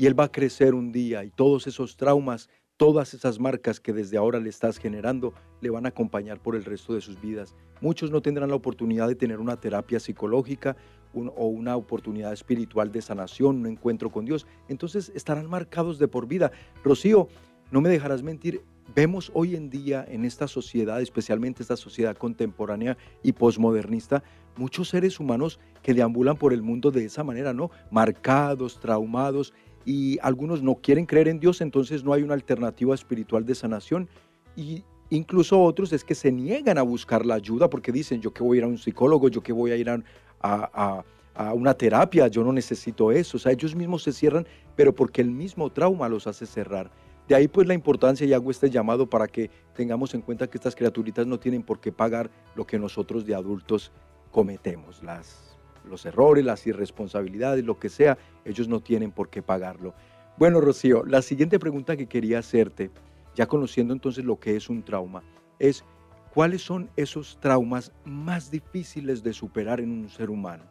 [0.00, 3.92] y él va a crecer un día y todos esos traumas, todas esas marcas que
[3.92, 7.54] desde ahora le estás generando, le van a acompañar por el resto de sus vidas.
[7.82, 10.74] Muchos no tendrán la oportunidad de tener una terapia psicológica
[11.12, 14.46] o una oportunidad espiritual de sanación, un encuentro con Dios.
[14.68, 16.50] Entonces estarán marcados de por vida.
[16.82, 17.28] Rocío,
[17.70, 18.62] no me dejarás mentir,
[18.94, 24.22] vemos hoy en día en esta sociedad, especialmente esta sociedad contemporánea y posmodernista,
[24.56, 27.70] muchos seres humanos que deambulan por el mundo de esa manera, ¿no?
[27.90, 29.52] Marcados, traumados,
[29.84, 34.08] y algunos no quieren creer en Dios, entonces no hay una alternativa espiritual de sanación.
[34.56, 38.42] Y incluso otros es que se niegan a buscar la ayuda porque dicen, yo que
[38.42, 40.02] voy a ir a un psicólogo, yo que voy a ir a,
[40.42, 43.36] a- a- una terapia, yo no necesito eso.
[43.38, 46.90] O sea, ellos mismos se cierran, pero porque el mismo trauma los hace cerrar.
[47.28, 50.58] De ahí pues la importancia y hago este llamado para que tengamos en cuenta que
[50.58, 53.92] estas criaturitas no tienen por qué pagar lo que nosotros de adultos
[54.32, 55.49] cometemos, las,
[55.84, 59.94] los errores, las irresponsabilidades, lo que sea, ellos no tienen por qué pagarlo.
[60.36, 62.90] Bueno, Rocío, la siguiente pregunta que quería hacerte,
[63.34, 65.22] ya conociendo entonces lo que es un trauma,
[65.58, 65.84] es
[66.32, 70.64] ¿cuáles son esos traumas más difíciles de superar en un ser humano?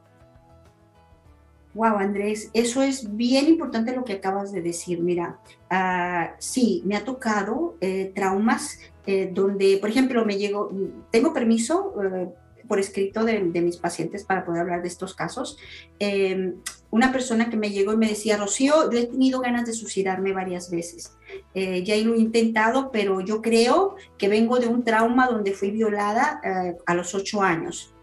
[1.75, 5.01] Wow, Andrés, eso es bien importante lo que acabas de decir.
[5.01, 5.39] Mira,
[5.71, 10.71] uh, sí, me ha tocado eh, traumas eh, donde, por ejemplo, me llego,
[11.11, 12.29] tengo permiso eh,
[12.69, 15.57] por escrito de, mis pacientes para poder hablar de estos casos.
[15.99, 16.55] Em,
[16.89, 20.71] una persona que me llegó y me decía, Rocío, he tenido ganas de suicidarme varias
[20.71, 21.17] veces.
[21.53, 26.41] ya lo he intentado, pero yo creo que vengo de un trauma donde fui violada
[26.85, 27.93] a los ocho años.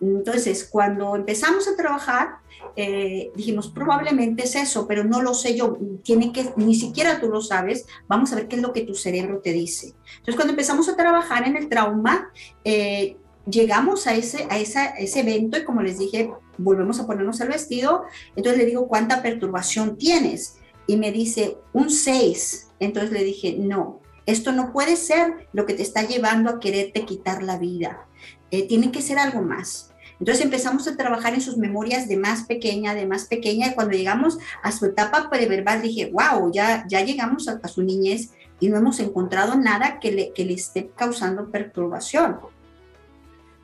[0.00, 2.36] Entonces, cuando empezamos a trabajar,
[2.76, 7.28] eh, dijimos, probablemente es eso, pero no lo sé yo, tiene que, ni siquiera tú
[7.28, 9.94] lo sabes, vamos a ver qué es lo que tu cerebro te dice.
[10.10, 12.30] Entonces, cuando empezamos a trabajar en el trauma,
[12.64, 13.16] eh,
[13.50, 18.04] llegamos a ese, a ese evento y como les dije, volvemos a ponernos el vestido,
[18.36, 20.56] entonces le digo, ¿cuánta perturbación tienes?
[20.86, 22.68] Y me dice, un 6.
[22.80, 27.04] Entonces le dije, no, esto no puede ser lo que te está llevando a quererte
[27.04, 28.06] quitar la vida.
[28.50, 29.94] Eh, tiene que ser algo más.
[30.20, 33.96] Entonces empezamos a trabajar en sus memorias de más pequeña, de más pequeña, y cuando
[33.96, 38.78] llegamos a su etapa preverbal dije, wow, ya, ya llegamos a, su niñez y no
[38.78, 42.38] hemos encontrado nada que le, que le esté causando perturbación.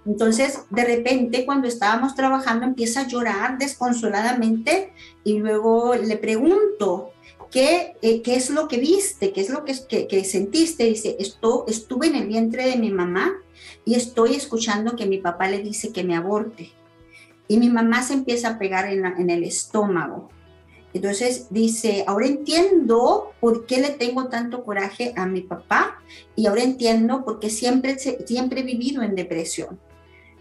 [0.06, 4.92] Entonces, de repente, cuando estábamos trabajando, empieza a llorar desconsoladamente
[5.24, 7.12] y luego le pregunto,
[7.50, 9.32] ¿qué, eh, qué es lo que viste?
[9.32, 10.84] ¿Qué es lo que, que, sentiste?
[10.84, 13.32] Dice, Esto, estuve en el vientre de mi mamá
[13.84, 16.72] y estoy escuchando que mi papá le dice que me aborte.
[17.48, 20.30] Y mi mamá se empieza a pegar en, el estómago.
[20.92, 26.00] Entonces dice, ahora entiendo por qué le tengo tanto coraje a mi papá
[26.36, 29.78] y ahora entiendo por qué siempre, siempre he vivido en depresión.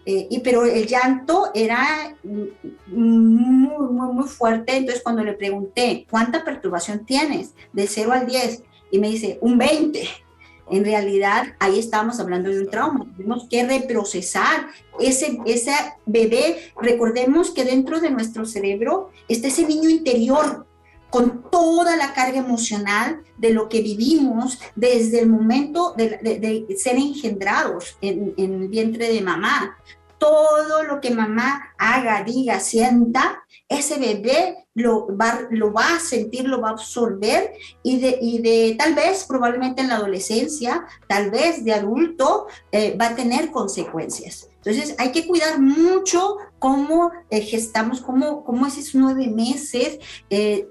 [0.06, 2.52] Eh, y, pero el llanto era muy,
[2.88, 4.76] muy, muy fuerte.
[4.76, 7.54] Entonces cuando le pregunté, ¿cuánta perturbación tienes?
[7.72, 8.64] De 0 al 10.
[8.92, 10.08] Y me dice, un 20
[10.70, 13.06] en realidad ahí estamos hablando de un trauma.
[13.18, 14.68] Tenemos que reprocesar
[15.00, 15.74] ese, ese
[16.06, 16.72] bebé.
[16.82, 20.66] Recordemos que dentro de nuestro cerebro está ese niño interior
[21.14, 28.00] con toda la carga emocional de lo que vivimos desde el momento de, ser engendrados
[28.02, 29.78] en, en el vientre de mamá.
[30.18, 36.48] Todo lo que mamá haga, diga, sienta, ese bebé lo va, lo va a sentir,
[36.48, 41.30] lo va a absorber y de, y de tal vez, probablemente en la adolescencia, tal
[41.30, 44.50] vez de adulto, eh, va a tener consecuencias.
[44.66, 50.00] Entonces hay que cuidar mucho cómo eh, gestamos, cómo, cómo esos nueve meses
[50.30, 50.70] eh,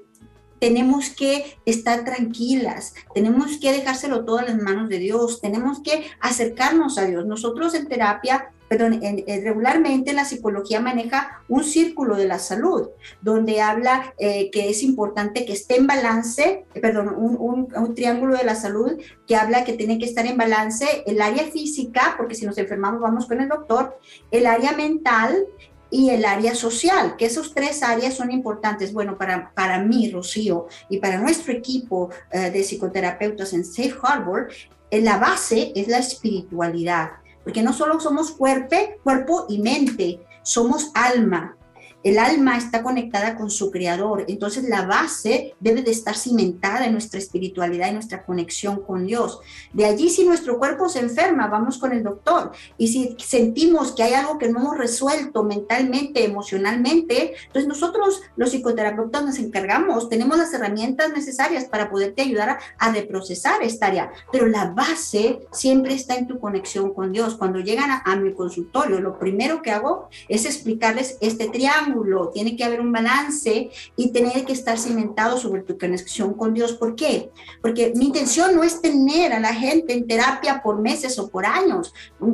[0.62, 6.04] tenemos que estar tranquilas, tenemos que dejárselo todo en las manos de Dios, tenemos que
[6.20, 7.26] acercarnos a Dios.
[7.26, 12.88] Nosotros en terapia perdón, regularmente la psicología maneja un círculo de la salud,
[13.20, 18.44] donde habla eh, que es importante que esté en balance, perdón, un, un, triángulo de
[18.44, 22.46] la salud que habla que tiene que estar en balance el área física, porque si
[22.46, 23.98] nos enfermamos vamos con el doctor,
[24.30, 25.44] el área mental
[25.92, 28.92] y el área social, que esos tres áreas son importantes.
[28.92, 34.48] Bueno, para, para mí, Rocío, y para nuestro equipo eh, de psicoterapeutas en Safe Harbor,
[34.90, 40.90] eh, la base es la espiritualidad porque no solo somos cuerpo, cuerpo y mente, somos
[40.94, 41.56] alma.
[42.04, 46.92] El alma está conectada con su creador, entonces la base debe de estar cimentada en
[46.92, 49.38] nuestra espiritualidad y nuestra conexión con Dios.
[49.72, 52.50] De allí si nuestro cuerpo se enferma, vamos con el doctor.
[52.76, 58.50] Y si sentimos que hay algo que no hemos resuelto mentalmente, emocionalmente, entonces nosotros los
[58.50, 64.10] psicoterapeutas nos encargamos, tenemos las herramientas necesarias para poderte ayudar a, a reprocesar esta área.
[64.32, 67.36] Pero la base siempre está en tu conexión con Dios.
[67.36, 71.91] Cuando llegan a mi consultorio, lo primero que hago es explicarles este triángulo
[72.32, 76.72] tiene que haber un balance y tener que estar cimentado sobre tu conexión con Dios.
[76.74, 77.30] ¿Por qué?
[77.60, 81.46] Porque mi intención no es tener a la gente en terapia por meses o por
[81.46, 81.92] años.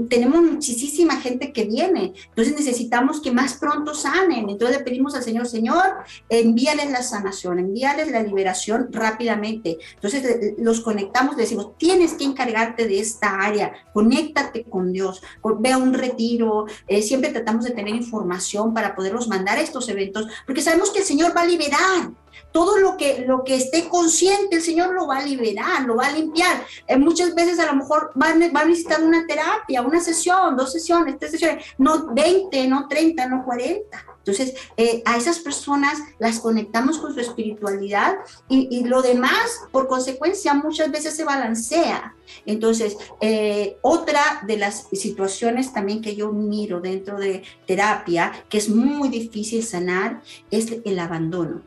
[0.08, 4.48] Tenemos muchísima gente que viene, entonces necesitamos que más pronto sanen.
[4.48, 5.84] Entonces le pedimos al Señor, Señor,
[6.28, 9.78] envíales la sanación, envíales la liberación rápidamente.
[9.94, 15.22] Entonces los conectamos, le decimos, tienes que encargarte de esta área, conéctate con Dios,
[15.60, 20.26] ve a un retiro, eh, siempre tratamos de tener información para poderlos mandar estos eventos,
[20.44, 22.10] porque sabemos que el Señor va a liberar.
[22.52, 26.06] Todo lo que, lo que esté consciente, el Señor lo va a liberar, lo va
[26.06, 26.64] a limpiar.
[26.86, 30.72] Eh, muchas veces a lo mejor va, va a necesitar una terapia, una sesión, dos
[30.72, 36.40] sesiones, tres sesiones, no 20, no 30, no 40 Entonces, eh, a esas personas las
[36.40, 42.14] conectamos con su espiritualidad y, y, lo demás, por consecuencia, muchas veces se balancea.
[42.44, 48.68] Entonces, eh, otra de las situaciones también que yo miro dentro de terapia, que es
[48.68, 51.62] muy difícil sanar, es el abandono.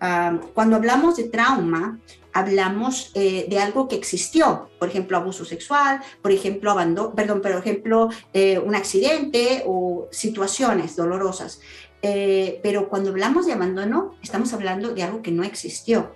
[0.00, 1.98] Ah, cuando hablamos de trauma,
[2.34, 7.52] hablamos eh, de algo que existió, por ejemplo, abuso sexual, por ejemplo, abandono, perdón, por
[7.52, 11.60] ejemplo, eh, un accidente o situaciones dolorosas.
[12.06, 16.14] Eh, pero cuando hablamos de abandono, estamos hablando de algo que no existió.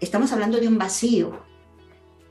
[0.00, 1.40] Estamos hablando de un vacío.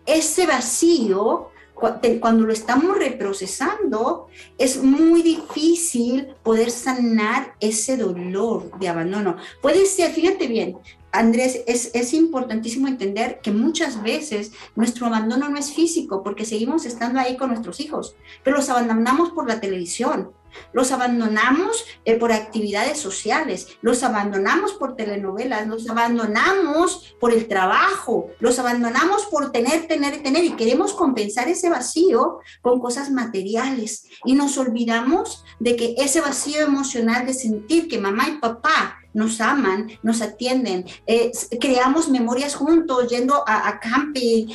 [0.05, 4.27] Ese vacío, cuando lo estamos reprocesando,
[4.59, 9.37] es muy difícil poder sanar ese dolor de abandono.
[9.59, 10.77] Puede ser, fíjate bien,
[11.11, 16.85] Andrés, es, es, importantísimo entender que muchas veces nuestro abandono no es físico porque seguimos
[16.85, 20.31] estando ahí con nuestros hijos, pero los abandonamos por la televisión,
[20.73, 28.29] los abandonamos eh, por actividades sociales, los abandonamos por telenovelas, los abandonamos por el trabajo,
[28.39, 34.07] los abandonamos por tener, tener, tener y queremos compensar ese vacío con cosas materiales.
[34.25, 39.41] Y nos olvidamos de que ese vacío emocional de sentir que mamá y papá nos
[39.41, 44.47] aman, nos atienden, eh, creamos memorias juntos, yendo a, camping,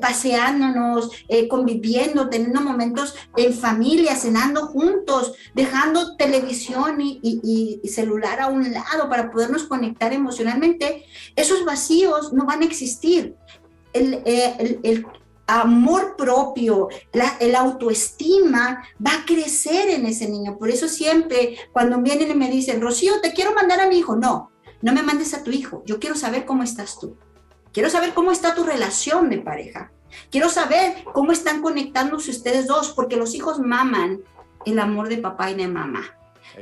[0.00, 8.72] paseándonos, eh, conviviendo, teniendo momentos en familia, cenando juntos, dejando televisión y, celular a un
[8.72, 11.04] lado para podernos conectar emocionalmente,
[11.36, 13.36] esos vacíos no van a existir.
[13.92, 15.04] el, eh,
[15.46, 20.56] amor propio, la el autoestima va a crecer en ese niño.
[20.58, 24.16] Por eso siempre cuando vienen y me dicen, Rocío, te quiero mandar a mi hijo,
[24.16, 24.50] no,
[24.82, 27.16] no me mandes a tu hijo, yo quiero saber cómo estás tú.
[27.72, 29.90] Quiero saber cómo está tu relación de pareja.
[30.30, 34.20] Quiero saber cómo están conectándose ustedes dos, porque los hijos maman
[34.64, 36.16] el amor de papá y de mamá.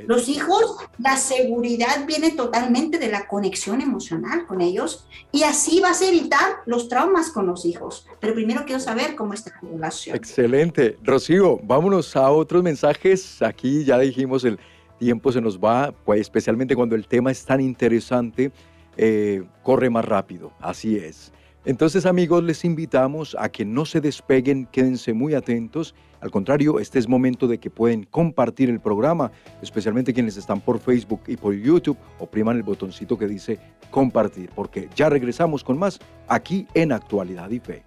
[0.07, 6.03] Los hijos, la seguridad viene totalmente de la conexión emocional con ellos y así vas
[6.03, 8.07] a evitar los traumas con los hijos.
[8.21, 10.17] Pero primero quiero saber cómo está tu relación.
[10.17, 10.97] Excelente.
[11.03, 13.43] Rocío, vámonos a otros mensajes.
[13.43, 14.59] Aquí ya dijimos el
[14.99, 18.53] tiempo se nos va, pues especialmente cuando el tema es tan interesante,
[18.97, 20.53] eh, corre más rápido.
[20.61, 21.33] Así es.
[21.65, 25.95] Entonces amigos, les invitamos a que no se despeguen, quédense muy atentos.
[26.21, 29.31] Al contrario, este es momento de que pueden compartir el programa,
[29.63, 33.59] especialmente quienes están por Facebook y por YouTube, opriman el botoncito que dice
[33.91, 37.85] compartir, porque ya regresamos con más aquí en Actualidad y Fe.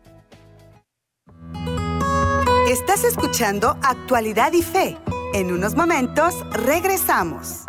[2.70, 4.98] Estás escuchando Actualidad y Fe.
[5.34, 7.66] En unos momentos regresamos.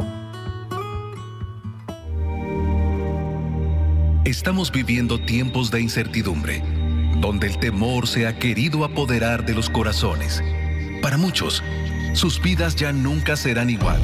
[4.26, 6.60] Estamos viviendo tiempos de incertidumbre,
[7.20, 10.42] donde el temor se ha querido apoderar de los corazones.
[11.00, 11.62] Para muchos,
[12.12, 14.00] sus vidas ya nunca serán igual.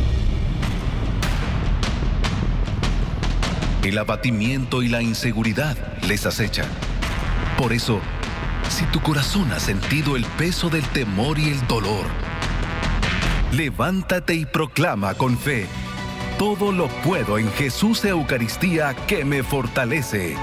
[3.83, 6.69] El abatimiento y la inseguridad les acechan.
[7.59, 8.01] Por eso,
[8.69, 12.07] si tu corazón ha sentido el peso del temor y el dolor,
[13.51, 15.67] levántate y proclama con fe
[16.43, 20.35] todo lo puedo en Jesús Eucaristía que me fortalece.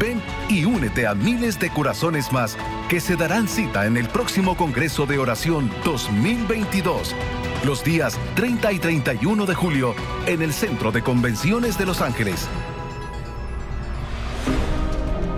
[0.00, 4.56] Ven y únete a miles de corazones más que se darán cita en el próximo
[4.56, 7.14] Congreso de Oración 2022,
[7.64, 9.94] los días 30 y 31 de julio,
[10.26, 12.48] en el Centro de Convenciones de Los Ángeles.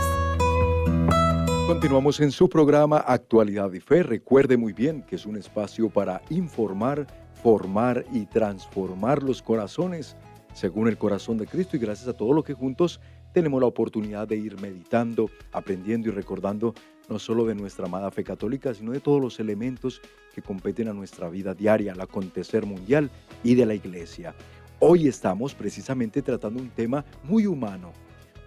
[1.67, 4.03] Continuamos en su programa Actualidad y Fe.
[4.03, 7.07] Recuerde muy bien que es un espacio para informar,
[7.43, 10.17] formar y transformar los corazones
[10.55, 13.01] según el corazón de Cristo y gracias a todo lo que juntos
[13.33, 16.75] tenemos la oportunidad de ir meditando, aprendiendo y recordando
[17.09, 20.01] no solo de nuestra amada fe católica, sino de todos los elementos
[20.35, 23.11] que competen a nuestra vida diaria, al acontecer mundial
[23.43, 24.35] y de la iglesia.
[24.79, 27.93] Hoy estamos precisamente tratando un tema muy humano,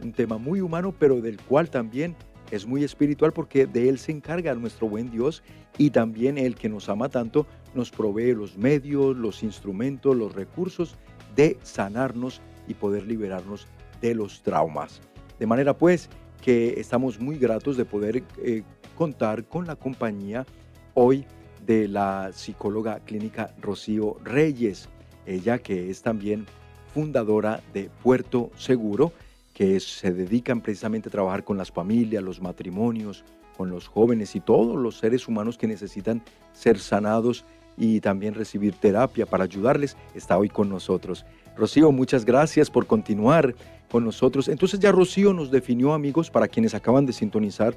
[0.02, 2.16] un tema muy humano, pero del cual también
[2.52, 5.44] es muy espiritual porque de él se encarga nuestro buen Dios
[5.78, 10.96] y también el que nos ama tanto nos provee los medios, los instrumentos, los recursos
[11.36, 13.68] de sanarnos y poder liberarnos
[14.04, 15.02] de los traumas.
[15.40, 16.10] De manera pues
[16.42, 18.64] que estamos muy gratos de poder eh,
[18.98, 20.46] contar con la compañía
[20.94, 21.26] hoy
[21.66, 24.90] de la psicóloga clínica Rocío Reyes,
[25.26, 26.46] ella que es también
[26.94, 29.14] fundadora de Puerto Seguro,
[29.54, 33.24] que se dedican precisamente a trabajar con las familias, los matrimonios,
[33.56, 37.46] con los jóvenes y todos los seres humanos que necesitan ser sanados
[37.78, 41.26] y también recibir terapia para ayudarles, está hoy con nosotros.
[41.56, 43.56] Rocío, muchas gracias por continuar
[43.94, 44.48] con nosotros.
[44.48, 47.76] Entonces ya Rocío nos definió, amigos, para quienes acaban de sintonizar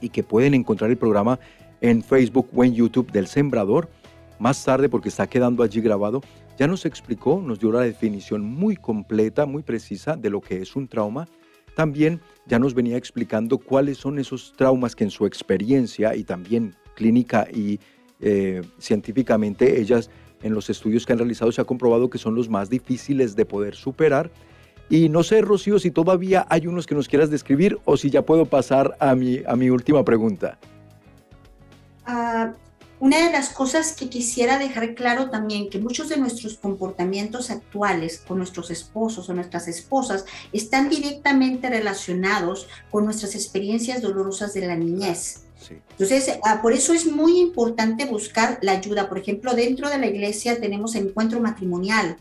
[0.00, 1.40] y que pueden encontrar el programa
[1.80, 3.88] en Facebook o en YouTube del Sembrador,
[4.38, 6.20] más tarde porque está quedando allí grabado,
[6.56, 10.76] ya nos explicó, nos dio la definición muy completa, muy precisa de lo que es
[10.76, 11.26] un trauma.
[11.74, 16.76] También ya nos venía explicando cuáles son esos traumas que en su experiencia y también
[16.94, 17.80] clínica y
[18.20, 20.10] eh, científicamente ellas
[20.44, 23.44] en los estudios que han realizado se ha comprobado que son los más difíciles de
[23.44, 24.30] poder superar.
[24.90, 28.22] Y no sé, Rocío, si todavía hay unos que nos quieras describir o si ya
[28.22, 30.58] puedo pasar a mi, a mi última pregunta.
[32.06, 32.52] Ah,
[33.00, 38.22] una de las cosas que quisiera dejar claro también, que muchos de nuestros comportamientos actuales
[38.26, 44.76] con nuestros esposos o nuestras esposas están directamente relacionados con nuestras experiencias dolorosas de la
[44.76, 45.44] niñez.
[45.90, 49.08] Entonces, ah, por eso es muy importante buscar la ayuda.
[49.08, 52.16] Por ejemplo, dentro de la iglesia tenemos encuentro matrimonial,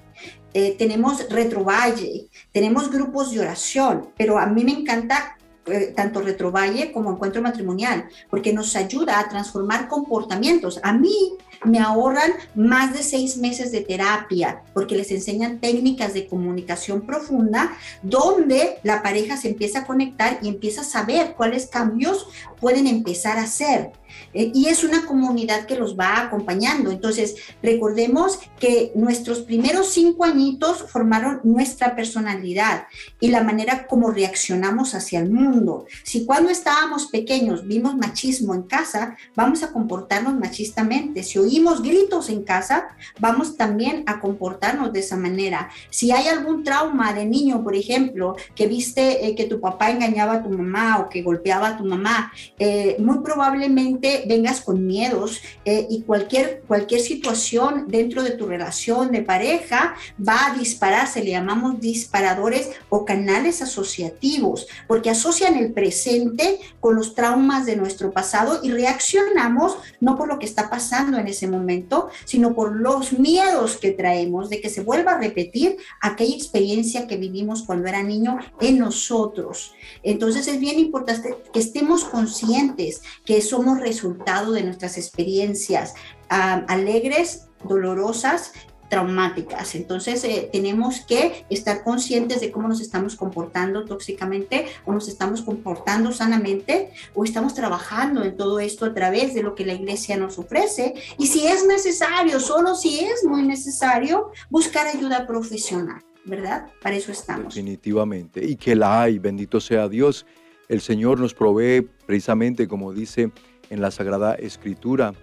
[0.53, 6.91] eh, tenemos retrovalle, tenemos grupos de oración, pero a mí me encanta eh, tanto retrovalle
[6.91, 10.79] como encuentro matrimonial, porque nos ayuda a transformar comportamientos.
[10.83, 16.27] A mí me ahorran más de seis meses de terapia, porque les enseñan técnicas de
[16.27, 22.27] comunicación profunda, donde la pareja se empieza a conectar y empieza a saber cuáles cambios
[22.59, 23.91] pueden empezar a hacer.
[24.33, 26.91] Eh, y es una comunidad que los va acompañando.
[26.91, 32.85] Entonces, recordemos que nuestros primeros cinco añitos formaron nuestra personalidad
[33.19, 35.85] y la manera como reaccionamos hacia el mundo.
[36.03, 41.23] Si cuando estábamos pequeños vimos machismo en casa, vamos a comportarnos machistamente.
[41.23, 42.87] Si oímos gritos en casa,
[43.19, 45.69] vamos también a comportarnos de esa manera.
[45.91, 50.33] Si hay algún trauma de niño, por ejemplo, que viste eh, que tu papá engañaba
[50.33, 55.41] a tu mamá o que golpeaba a tu mamá, eh, muy probablemente vengas con miedos
[55.63, 61.23] eh, y cualquier, cualquier situación dentro de tu relación de pareja va a disparar, se
[61.23, 68.11] le llamamos disparadores o canales asociativos, porque asocian el presente con los traumas de nuestro
[68.11, 73.13] pasado y reaccionamos no por lo que está pasando en ese momento, sino por los
[73.13, 78.03] miedos que traemos de que se vuelva a repetir aquella experiencia que vivimos cuando era
[78.03, 79.73] niño en nosotros.
[80.03, 85.93] Entonces es bien importante que estemos conscientes que somos resultado de nuestras experiencias
[86.29, 88.51] alegres, dolorosas
[88.89, 89.75] traumáticas.
[89.75, 95.41] Entonces, eh, tenemos que estar conscientes de cómo nos estamos comportando tóxicamente o nos estamos
[95.41, 100.17] comportando sanamente o estamos trabajando en todo esto a través de lo que la iglesia
[100.17, 100.93] nos ofrece.
[101.17, 106.67] Y si es necesario, solo si es muy necesario, buscar ayuda profesional, ¿verdad?
[106.81, 107.55] Para eso estamos.
[107.55, 108.45] Definitivamente.
[108.45, 110.25] Y que la hay, bendito sea Dios.
[110.69, 113.31] El Señor nos provee precisamente, como dice
[113.69, 115.13] en la Sagrada Escritura,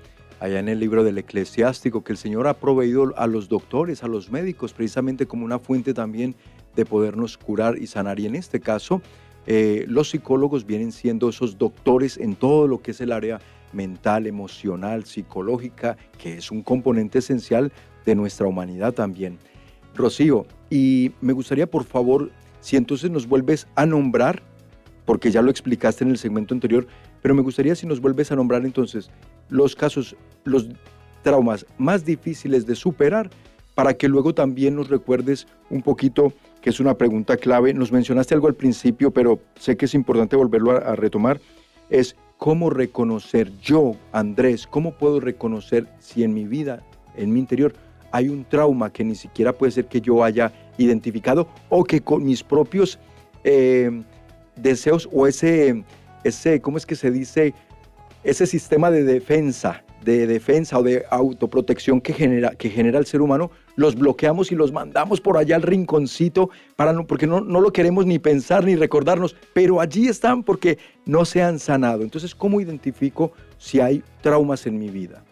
[0.40, 4.08] allá en el libro del eclesiástico, que el Señor ha proveído a los doctores, a
[4.08, 6.34] los médicos, precisamente como una fuente también
[6.74, 8.18] de podernos curar y sanar.
[8.18, 9.02] Y en este caso,
[9.46, 13.40] eh, los psicólogos vienen siendo esos doctores en todo lo que es el área
[13.72, 17.70] mental, emocional, psicológica, que es un componente esencial
[18.06, 19.38] de nuestra humanidad también.
[19.94, 22.30] Rocío, y me gustaría por favor,
[22.60, 24.42] si entonces nos vuelves a nombrar,
[25.04, 26.86] porque ya lo explicaste en el segmento anterior,
[27.20, 29.10] pero me gustaría si nos vuelves a nombrar entonces
[29.50, 30.68] los casos, los
[31.22, 33.30] traumas más difíciles de superar,
[33.74, 38.34] para que luego también nos recuerdes un poquito, que es una pregunta clave, nos mencionaste
[38.34, 41.40] algo al principio, pero sé que es importante volverlo a, retomar,
[41.88, 46.82] es cómo reconocer yo, Andrés, cómo puedo reconocer si en mi vida,
[47.16, 47.74] en mi interior,
[48.12, 52.24] hay un trauma que ni siquiera puede ser que yo haya identificado o que con
[52.24, 52.98] mis propios
[53.44, 54.02] eh,
[54.56, 55.84] deseos o ese
[56.24, 57.54] ese, ¿cómo es que se dice?
[58.22, 63.22] Ese sistema de defensa, de defensa o de autoprotección que genera, que genera el ser
[63.22, 67.60] humano, los bloqueamos y los mandamos por allá al rinconcito para no, porque no, no
[67.60, 72.02] lo queremos ni pensar ni recordarnos, pero allí están porque no se han sanado.
[72.02, 75.22] Entonces, ¿cómo identifico si hay traumas en mi vida?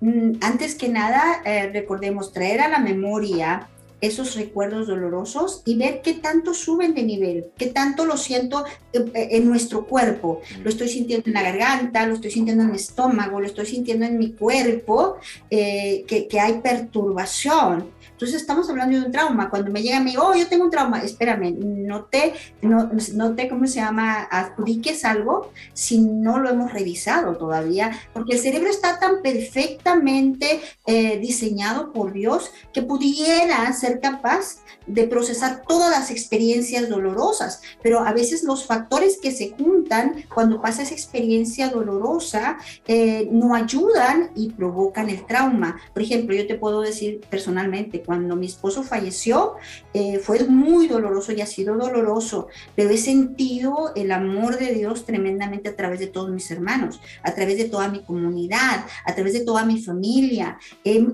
[0.00, 3.68] Mm, antes que nada, eh, recordemos traer a la memoria
[4.00, 9.04] esos recuerdos dolorosos y ver qué tanto suben de nivel, qué tanto lo siento eh,
[9.14, 10.40] eh, en nuestro cuerpo.
[10.62, 14.06] Lo estoy sintiendo en la garganta, lo estoy sintiendo en mi estómago, lo estoy sintiendo
[14.06, 15.16] en mi cuerpo,
[15.50, 17.90] que, que, hay perturbación.
[18.18, 19.48] Entonces estamos hablando de un trauma.
[19.48, 23.36] Cuando me llega a mí, oh, yo tengo un trauma, espérame, no te, no, no
[23.36, 24.26] te, ¿cómo se llama?
[24.28, 31.20] Adjudiques algo si no lo hemos revisado todavía, porque el cerebro está tan perfectamente eh,
[31.20, 38.12] diseñado por Dios que pudiera ser capaz de procesar todas las experiencias dolorosas, pero a
[38.12, 44.50] veces los factores que se juntan cuando pasa esa experiencia dolorosa eh, no ayudan y
[44.50, 45.78] provocan el trauma.
[45.92, 49.56] Por ejemplo, yo te puedo decir personalmente, cuando mi esposo falleció,
[49.92, 55.04] eh, fue muy doloroso y ha sido doloroso, pero he sentido el amor de Dios
[55.04, 59.34] tremendamente a través de todos mis hermanos, a través de toda mi comunidad, a través
[59.34, 60.58] de toda mi familia.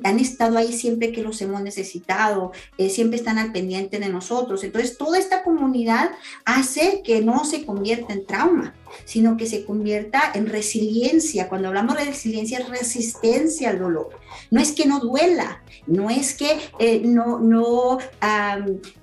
[0.05, 4.62] han estado ahí siempre que los hemos necesitado, eh, siempre están al pendiente de nosotros.
[4.62, 6.12] Entonces, toda esta comunidad
[6.45, 8.72] hace que no se convierta en trauma
[9.05, 11.49] sino que se convierta en resiliencia.
[11.49, 14.11] Cuando hablamos de resiliencia, es resistencia al dolor.
[14.51, 17.99] No es que no duela, no es que eh, no, no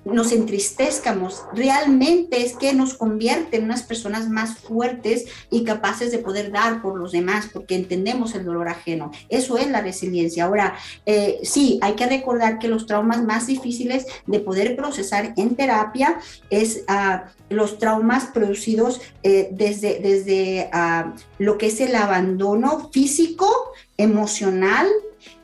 [0.04, 6.18] nos entristezcamos, realmente es que nos convierte en unas personas más fuertes y capaces de
[6.18, 9.10] poder dar por los demás, porque entendemos el dolor ajeno.
[9.28, 10.44] Eso es la resiliencia.
[10.44, 10.74] Ahora,
[11.06, 16.20] eh, sí, hay que recordar que los traumas más difíciles de poder procesar en terapia
[16.50, 17.18] es uh,
[17.52, 23.48] los traumas producidos eh, desde, desde ah, lo que es el abandono físico,
[23.96, 24.88] emocional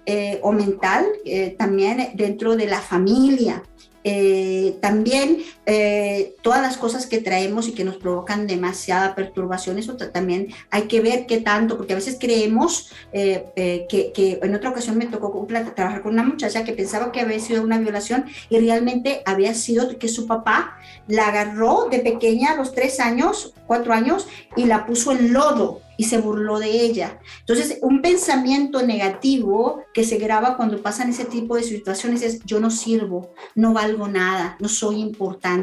[0.07, 3.63] eh, o mental, eh, también dentro de la familia.
[4.05, 9.99] Eh, también eh, todas las cosas que traemos y que nos provocan demasiada perturbación, eso
[9.99, 14.71] también hay que ver qué tanto, porque a veces creemos eh, que, que, en otra
[14.71, 18.59] ocasión me tocó trabajar con una muchacha que pensaba que había sido una violación y
[18.59, 23.93] realmente había sido que su papá la agarró de pequeña a los tres años, cuatro
[23.93, 27.19] años y la puso en lodo y se burló de ella.
[27.41, 32.61] Entonces, un pensamiento negativo que se graba cuando pasan ese tipo de situaciones es yo
[32.61, 35.58] no sirvo, no valgo nada, no soy importante,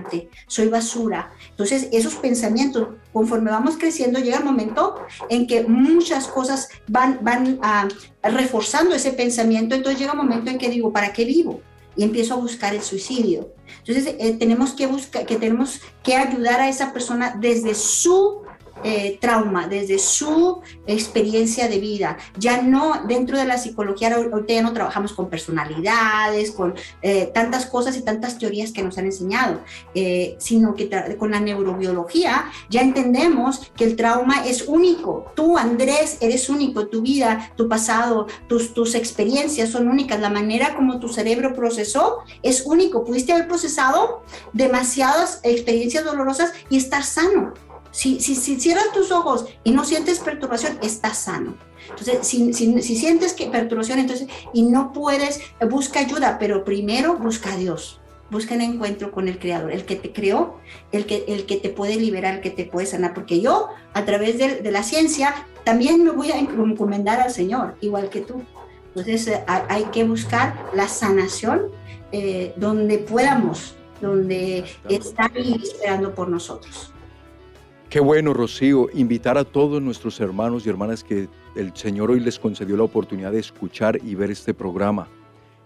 [0.47, 1.31] soy basura.
[1.49, 4.95] Entonces, esos pensamientos, conforme vamos creciendo, llega el momento
[5.29, 7.87] en que muchas cosas van, van ah,
[8.23, 11.61] reforzando ese pensamiento, entonces llega un momento en que digo, ¿para qué vivo?
[11.95, 13.53] y empiezo a buscar el suicidio.
[13.79, 18.41] Entonces, eh, tenemos que buscar, que tenemos que ayudar a esa persona desde su
[18.87, 22.17] eh, trauma, desde su experiencia de vida.
[22.37, 27.65] Ya no, dentro de la psicología, ahorita ya no trabajamos con personalidades, con eh, tantas
[27.65, 29.61] cosas y tantas teorías que nos han enseñado,
[29.95, 35.31] eh, sino que con la neurobiología ya entendemos que el trauma es único.
[35.35, 40.19] Tú, Andrés, eres único, tu vida, tu pasado, tus, tus experiencias son únicas.
[40.19, 43.03] La manera como tu cerebro procesó es único.
[43.03, 44.21] Pudiste haber procesado
[44.53, 47.55] demasiadas experiencias dolorosas y estar sano
[47.95, 51.55] si, si, si cierras tus ojos y no sientes perturbación, estás sano.
[51.89, 55.39] Entonces, si, si, si, sientes que perturbación, entonces, y no puedes,
[55.69, 58.01] busca ayuda, pero primero busca a Dios.
[58.29, 60.59] Busca un encuentro con el Creador, el que te creó,
[60.91, 63.13] el que, el que te puede liberar, el que te puede sanar.
[63.13, 65.33] Porque yo, a través de, de la ciencia,
[65.63, 68.43] también me voy a encomendar al Señor, igual que tú.
[68.89, 71.67] Entonces, eh, hay que buscar la sanación
[72.11, 76.91] eh, donde podamos, donde está esperando por nosotros.
[77.95, 82.37] Qué bueno, Rocío, invitar a todos nuestros hermanos y hermanas que el Señor hoy les
[82.37, 85.07] concedió la oportunidad de escuchar y ver este programa.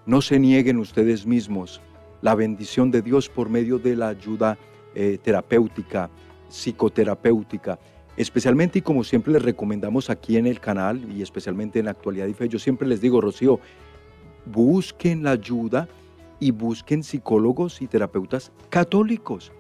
[0.06, 1.82] No se nieguen ustedes mismos.
[2.22, 4.60] La bendición de Dios por medio de la ayuda
[4.94, 6.12] eh, terapéutica,
[6.50, 7.80] psicoterapéutica,
[8.16, 12.36] especialmente y como siempre les recomendamos aquí en el canal y especialmente en Actualidad y
[12.36, 13.60] Fe, yo siempre les digo, Rocío,
[14.46, 15.90] busquen la ayuda
[16.40, 19.52] y busquen psicólogos y terapeutas católicos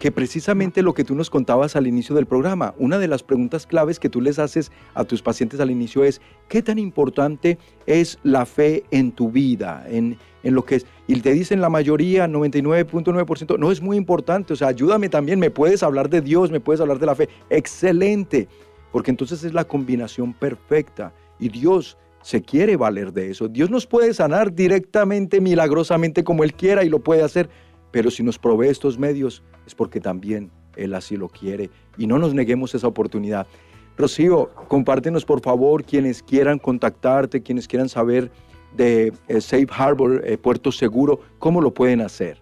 [0.00, 3.66] que precisamente lo que tú nos contabas al inicio del programa, una de las preguntas
[3.66, 8.18] claves que tú les haces a tus pacientes al inicio es, ¿qué tan importante es
[8.22, 10.86] la fe en tu vida, en, en lo que es?
[11.06, 15.50] Y te dicen la mayoría, 99.9%, no es muy importante, o sea, ayúdame también, me
[15.50, 18.48] puedes hablar de Dios, me puedes hablar de la fe, excelente,
[18.92, 23.48] porque entonces es la combinación perfecta y Dios se quiere valer de eso.
[23.48, 27.50] Dios nos puede sanar directamente, milagrosamente como Él quiera y lo puede hacer,
[27.90, 31.70] pero si nos provee estos medios es porque también Él así lo quiere.
[31.96, 33.46] Y no nos neguemos esa oportunidad.
[33.96, 38.30] Rocío, compártenos por favor quienes quieran contactarte, quienes quieran saber
[38.76, 42.40] de eh, Safe Harbor, eh, Puerto Seguro, ¿cómo lo pueden hacer?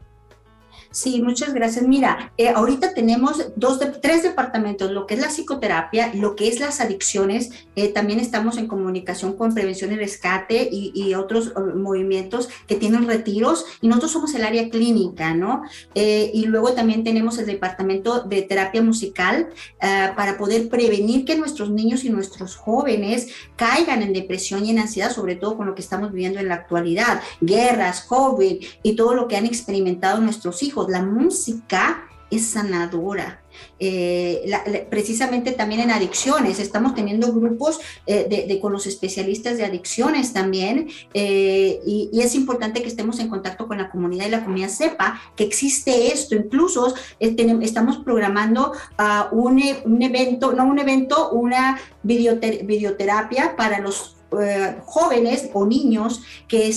[0.91, 1.86] Sí, muchas gracias.
[1.86, 6.61] Mira, eh, ahorita tenemos dos tres departamentos, lo que es la psicoterapia, lo que es
[6.61, 7.51] las adicciones.
[7.76, 13.07] Eh, también estamos en comunicación con prevención y rescate y, otros uh, movimientos que tienen
[13.07, 13.66] retiros.
[13.82, 15.62] Y nosotros somos el área clínica, ¿no?
[15.95, 21.70] Eh, y luego también tenemos el departamento de terapia musical para poder prevenir que nuestros
[21.70, 25.82] niños y nuestros jóvenes caigan en depresión y en ansiedad, sobre todo con lo que
[25.82, 30.78] estamos viviendo en la actualidad, guerras, COVID y todo lo que han experimentado nuestros hijos
[30.87, 33.43] la música es sanadora.
[33.81, 40.33] Eh, precisamente también en adicciones, estamos teniendo grupos eh, de, con los especialistas de adicciones
[40.33, 44.68] también, eh, y, es importante que estemos en contacto con la comunidad y la comunidad
[44.68, 46.35] sepa que existe esto.
[46.35, 54.76] Incluso estamos programando uh, un, un, evento, no un evento, una videoterapia para los eh,
[54.85, 56.74] jóvenes o niños que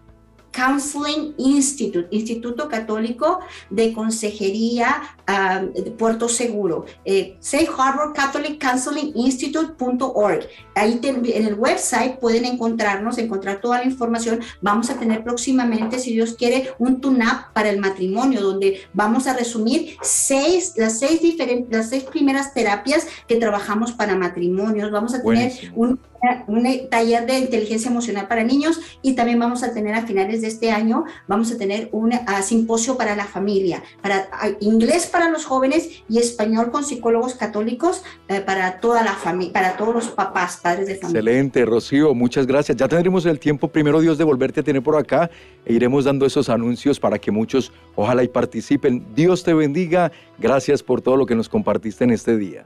[0.56, 3.40] Counseling Institute, Instituto Católico
[3.70, 10.48] de Consejería um, de Puerto Seguro, eh, Safe Harbor Catholic Counseling Institute.org.
[10.76, 14.40] Ahí en el website pueden encontrarnos, encontrar toda la información.
[14.62, 19.34] Vamos a tener próximamente, si Dios quiere, un tune-up para el matrimonio, donde vamos a
[19.34, 24.92] resumir seis, las seis diferentes, las seis primeras terapias que trabajamos para matrimonios.
[24.92, 26.00] Vamos a tener un
[26.48, 30.48] un taller de inteligencia emocional para niños y también vamos a tener a finales de
[30.48, 35.30] este año, vamos a tener un ah, simposio para la familia, para ah, inglés para
[35.30, 40.08] los jóvenes y español con psicólogos católicos eh, para toda la familia, para todos los
[40.08, 41.20] papás, padres de familia.
[41.20, 42.78] Excelente, Rocío, muchas gracias.
[42.78, 45.30] Ya tendremos el tiempo, primero Dios, de volverte a tener por acá
[45.66, 49.06] e iremos dando esos anuncios para que muchos ojalá y participen.
[49.16, 50.12] Dios te bendiga.
[50.38, 52.66] Gracias por todo lo que nos compartiste en este día.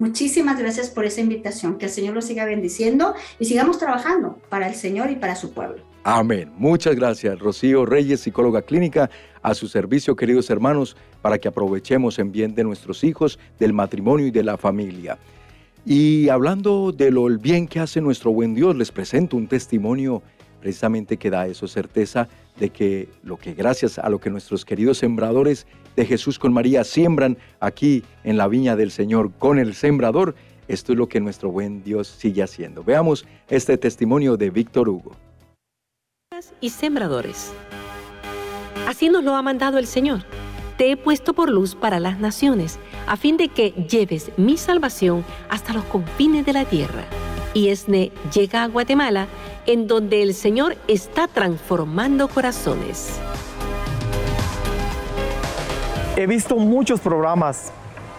[0.00, 1.76] Muchísimas gracias por esa invitación.
[1.76, 5.52] Que el Señor lo siga bendiciendo y sigamos trabajando para el Señor y para su
[5.52, 5.84] pueblo.
[6.04, 6.50] Amén.
[6.56, 9.10] Muchas gracias, Rocío Reyes, psicóloga clínica,
[9.42, 14.26] a su servicio, queridos hermanos, para que aprovechemos en bien de nuestros hijos, del matrimonio
[14.26, 15.18] y de la familia.
[15.84, 20.22] Y hablando de lo bien que hace nuestro buen Dios, les presento un testimonio
[20.60, 24.98] precisamente que da eso certeza de que lo que gracias a lo que nuestros queridos
[24.98, 30.34] sembradores de Jesús con María siembran aquí en la viña del Señor con el sembrador,
[30.68, 32.84] esto es lo que nuestro buen Dios sigue haciendo.
[32.84, 35.16] Veamos este testimonio de Víctor Hugo.
[36.60, 37.52] Y sembradores.
[38.86, 40.24] Así nos lo ha mandado el Señor.
[40.76, 45.24] Te he puesto por luz para las naciones, a fin de que lleves mi salvación
[45.48, 47.04] hasta los confines de la tierra.
[47.52, 49.26] Y Esne llega a Guatemala
[49.66, 53.18] en donde el Señor está transformando corazones.
[56.16, 57.72] He visto muchos programas,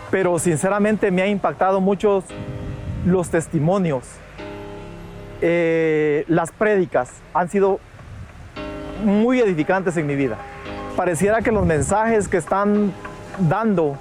[0.10, 2.24] pero sinceramente me ha impactado muchos
[3.06, 4.04] los testimonios.
[5.42, 7.80] Eh, las prédicas han sido
[9.04, 10.38] muy edificantes en mi vida.
[10.96, 12.92] Pareciera que los mensajes que están
[13.40, 13.98] dando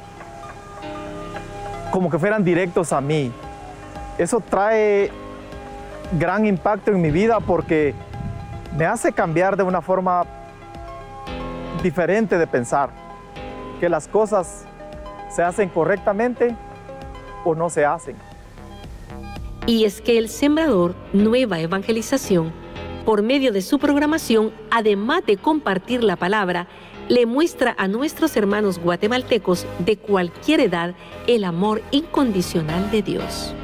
[1.91, 3.33] como que fueran directos a mí.
[4.19, 5.11] Eso trae
[6.19, 7.95] gran impacto en mi vida porque
[8.77, 10.25] me hace cambiar de una forma
[11.83, 12.91] diferente de pensar,
[13.79, 14.65] que las cosas
[15.31, 16.55] se hacen correctamente
[17.45, 18.17] o no se hacen.
[19.67, 22.53] Y es que el Sembrador Nueva Evangelización,
[23.05, 26.67] por medio de su programación, además de compartir la palabra,
[27.09, 30.95] le muestra a nuestros hermanos guatemaltecos de cualquier edad
[31.27, 33.55] el amor incondicional de Dios.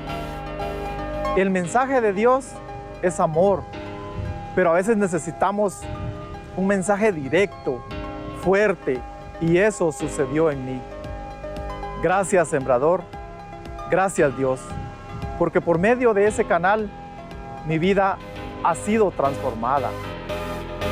[1.36, 2.46] El mensaje de Dios
[3.02, 3.62] es amor,
[4.54, 5.82] pero a veces necesitamos
[6.56, 7.84] un mensaje directo,
[8.42, 9.02] fuerte,
[9.42, 10.80] y eso sucedió en mí.
[12.02, 13.02] Gracias, Sembrador.
[13.90, 14.60] Gracias, Dios,
[15.38, 16.88] porque por medio de ese canal
[17.66, 18.16] mi vida
[18.64, 19.90] ha sido transformada.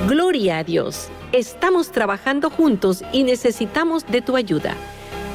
[0.07, 1.09] Gloria a Dios.
[1.33, 4.75] Estamos trabajando juntos y necesitamos de tu ayuda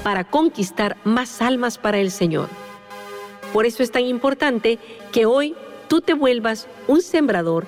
[0.03, 2.47] para conquistar más almas para el Señor.
[3.53, 4.79] Por eso es tan importante
[5.11, 5.55] que hoy
[5.87, 7.65] tú te vuelvas un sembrador.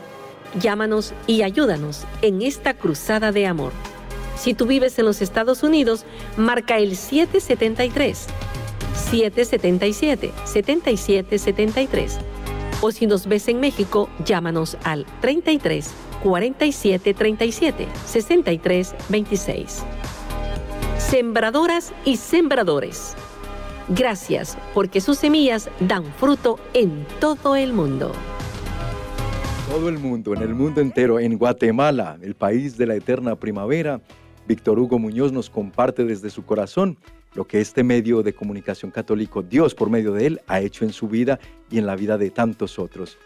[0.59, 3.71] Llámanos y ayúdanos en esta cruzada de amor.
[4.35, 6.05] Si tú vives en los Estados Unidos,
[6.37, 8.27] marca el 773
[8.93, 12.19] 777 7773.
[12.81, 15.91] O si nos ves en México, llámanos al 33
[16.23, 19.83] 47 37 63 26.
[20.97, 23.15] Sembradoras y sembradores.
[23.93, 28.13] Gracias porque sus semillas dan fruto en todo el mundo.
[29.69, 33.99] Todo el mundo, en el mundo entero, en Guatemala, el país de la eterna primavera,
[34.47, 36.97] Víctor Hugo Muñoz nos comparte desde su corazón
[37.33, 40.93] lo que este medio de comunicación católico, Dios por medio de él, ha hecho en
[40.93, 41.37] su vida
[41.69, 43.17] y en la vida de tantos otros.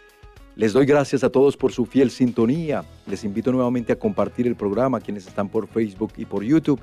[0.56, 2.84] Les doy gracias a todos por su fiel sintonía.
[3.06, 6.80] Les invito nuevamente a compartir el programa, quienes están por Facebook y por YouTube,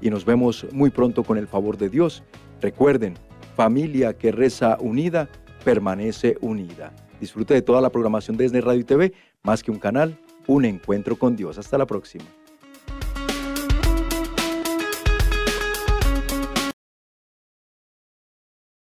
[0.00, 2.22] y nos vemos muy pronto con el favor de Dios.
[2.60, 3.14] Recuerden,
[3.54, 5.28] familia que reza unida,
[5.64, 6.92] permanece unida.
[7.20, 10.64] Disfrute de toda la programación de Esne Radio y TV, más que un canal, un
[10.64, 11.58] encuentro con Dios.
[11.58, 12.24] Hasta la próxima.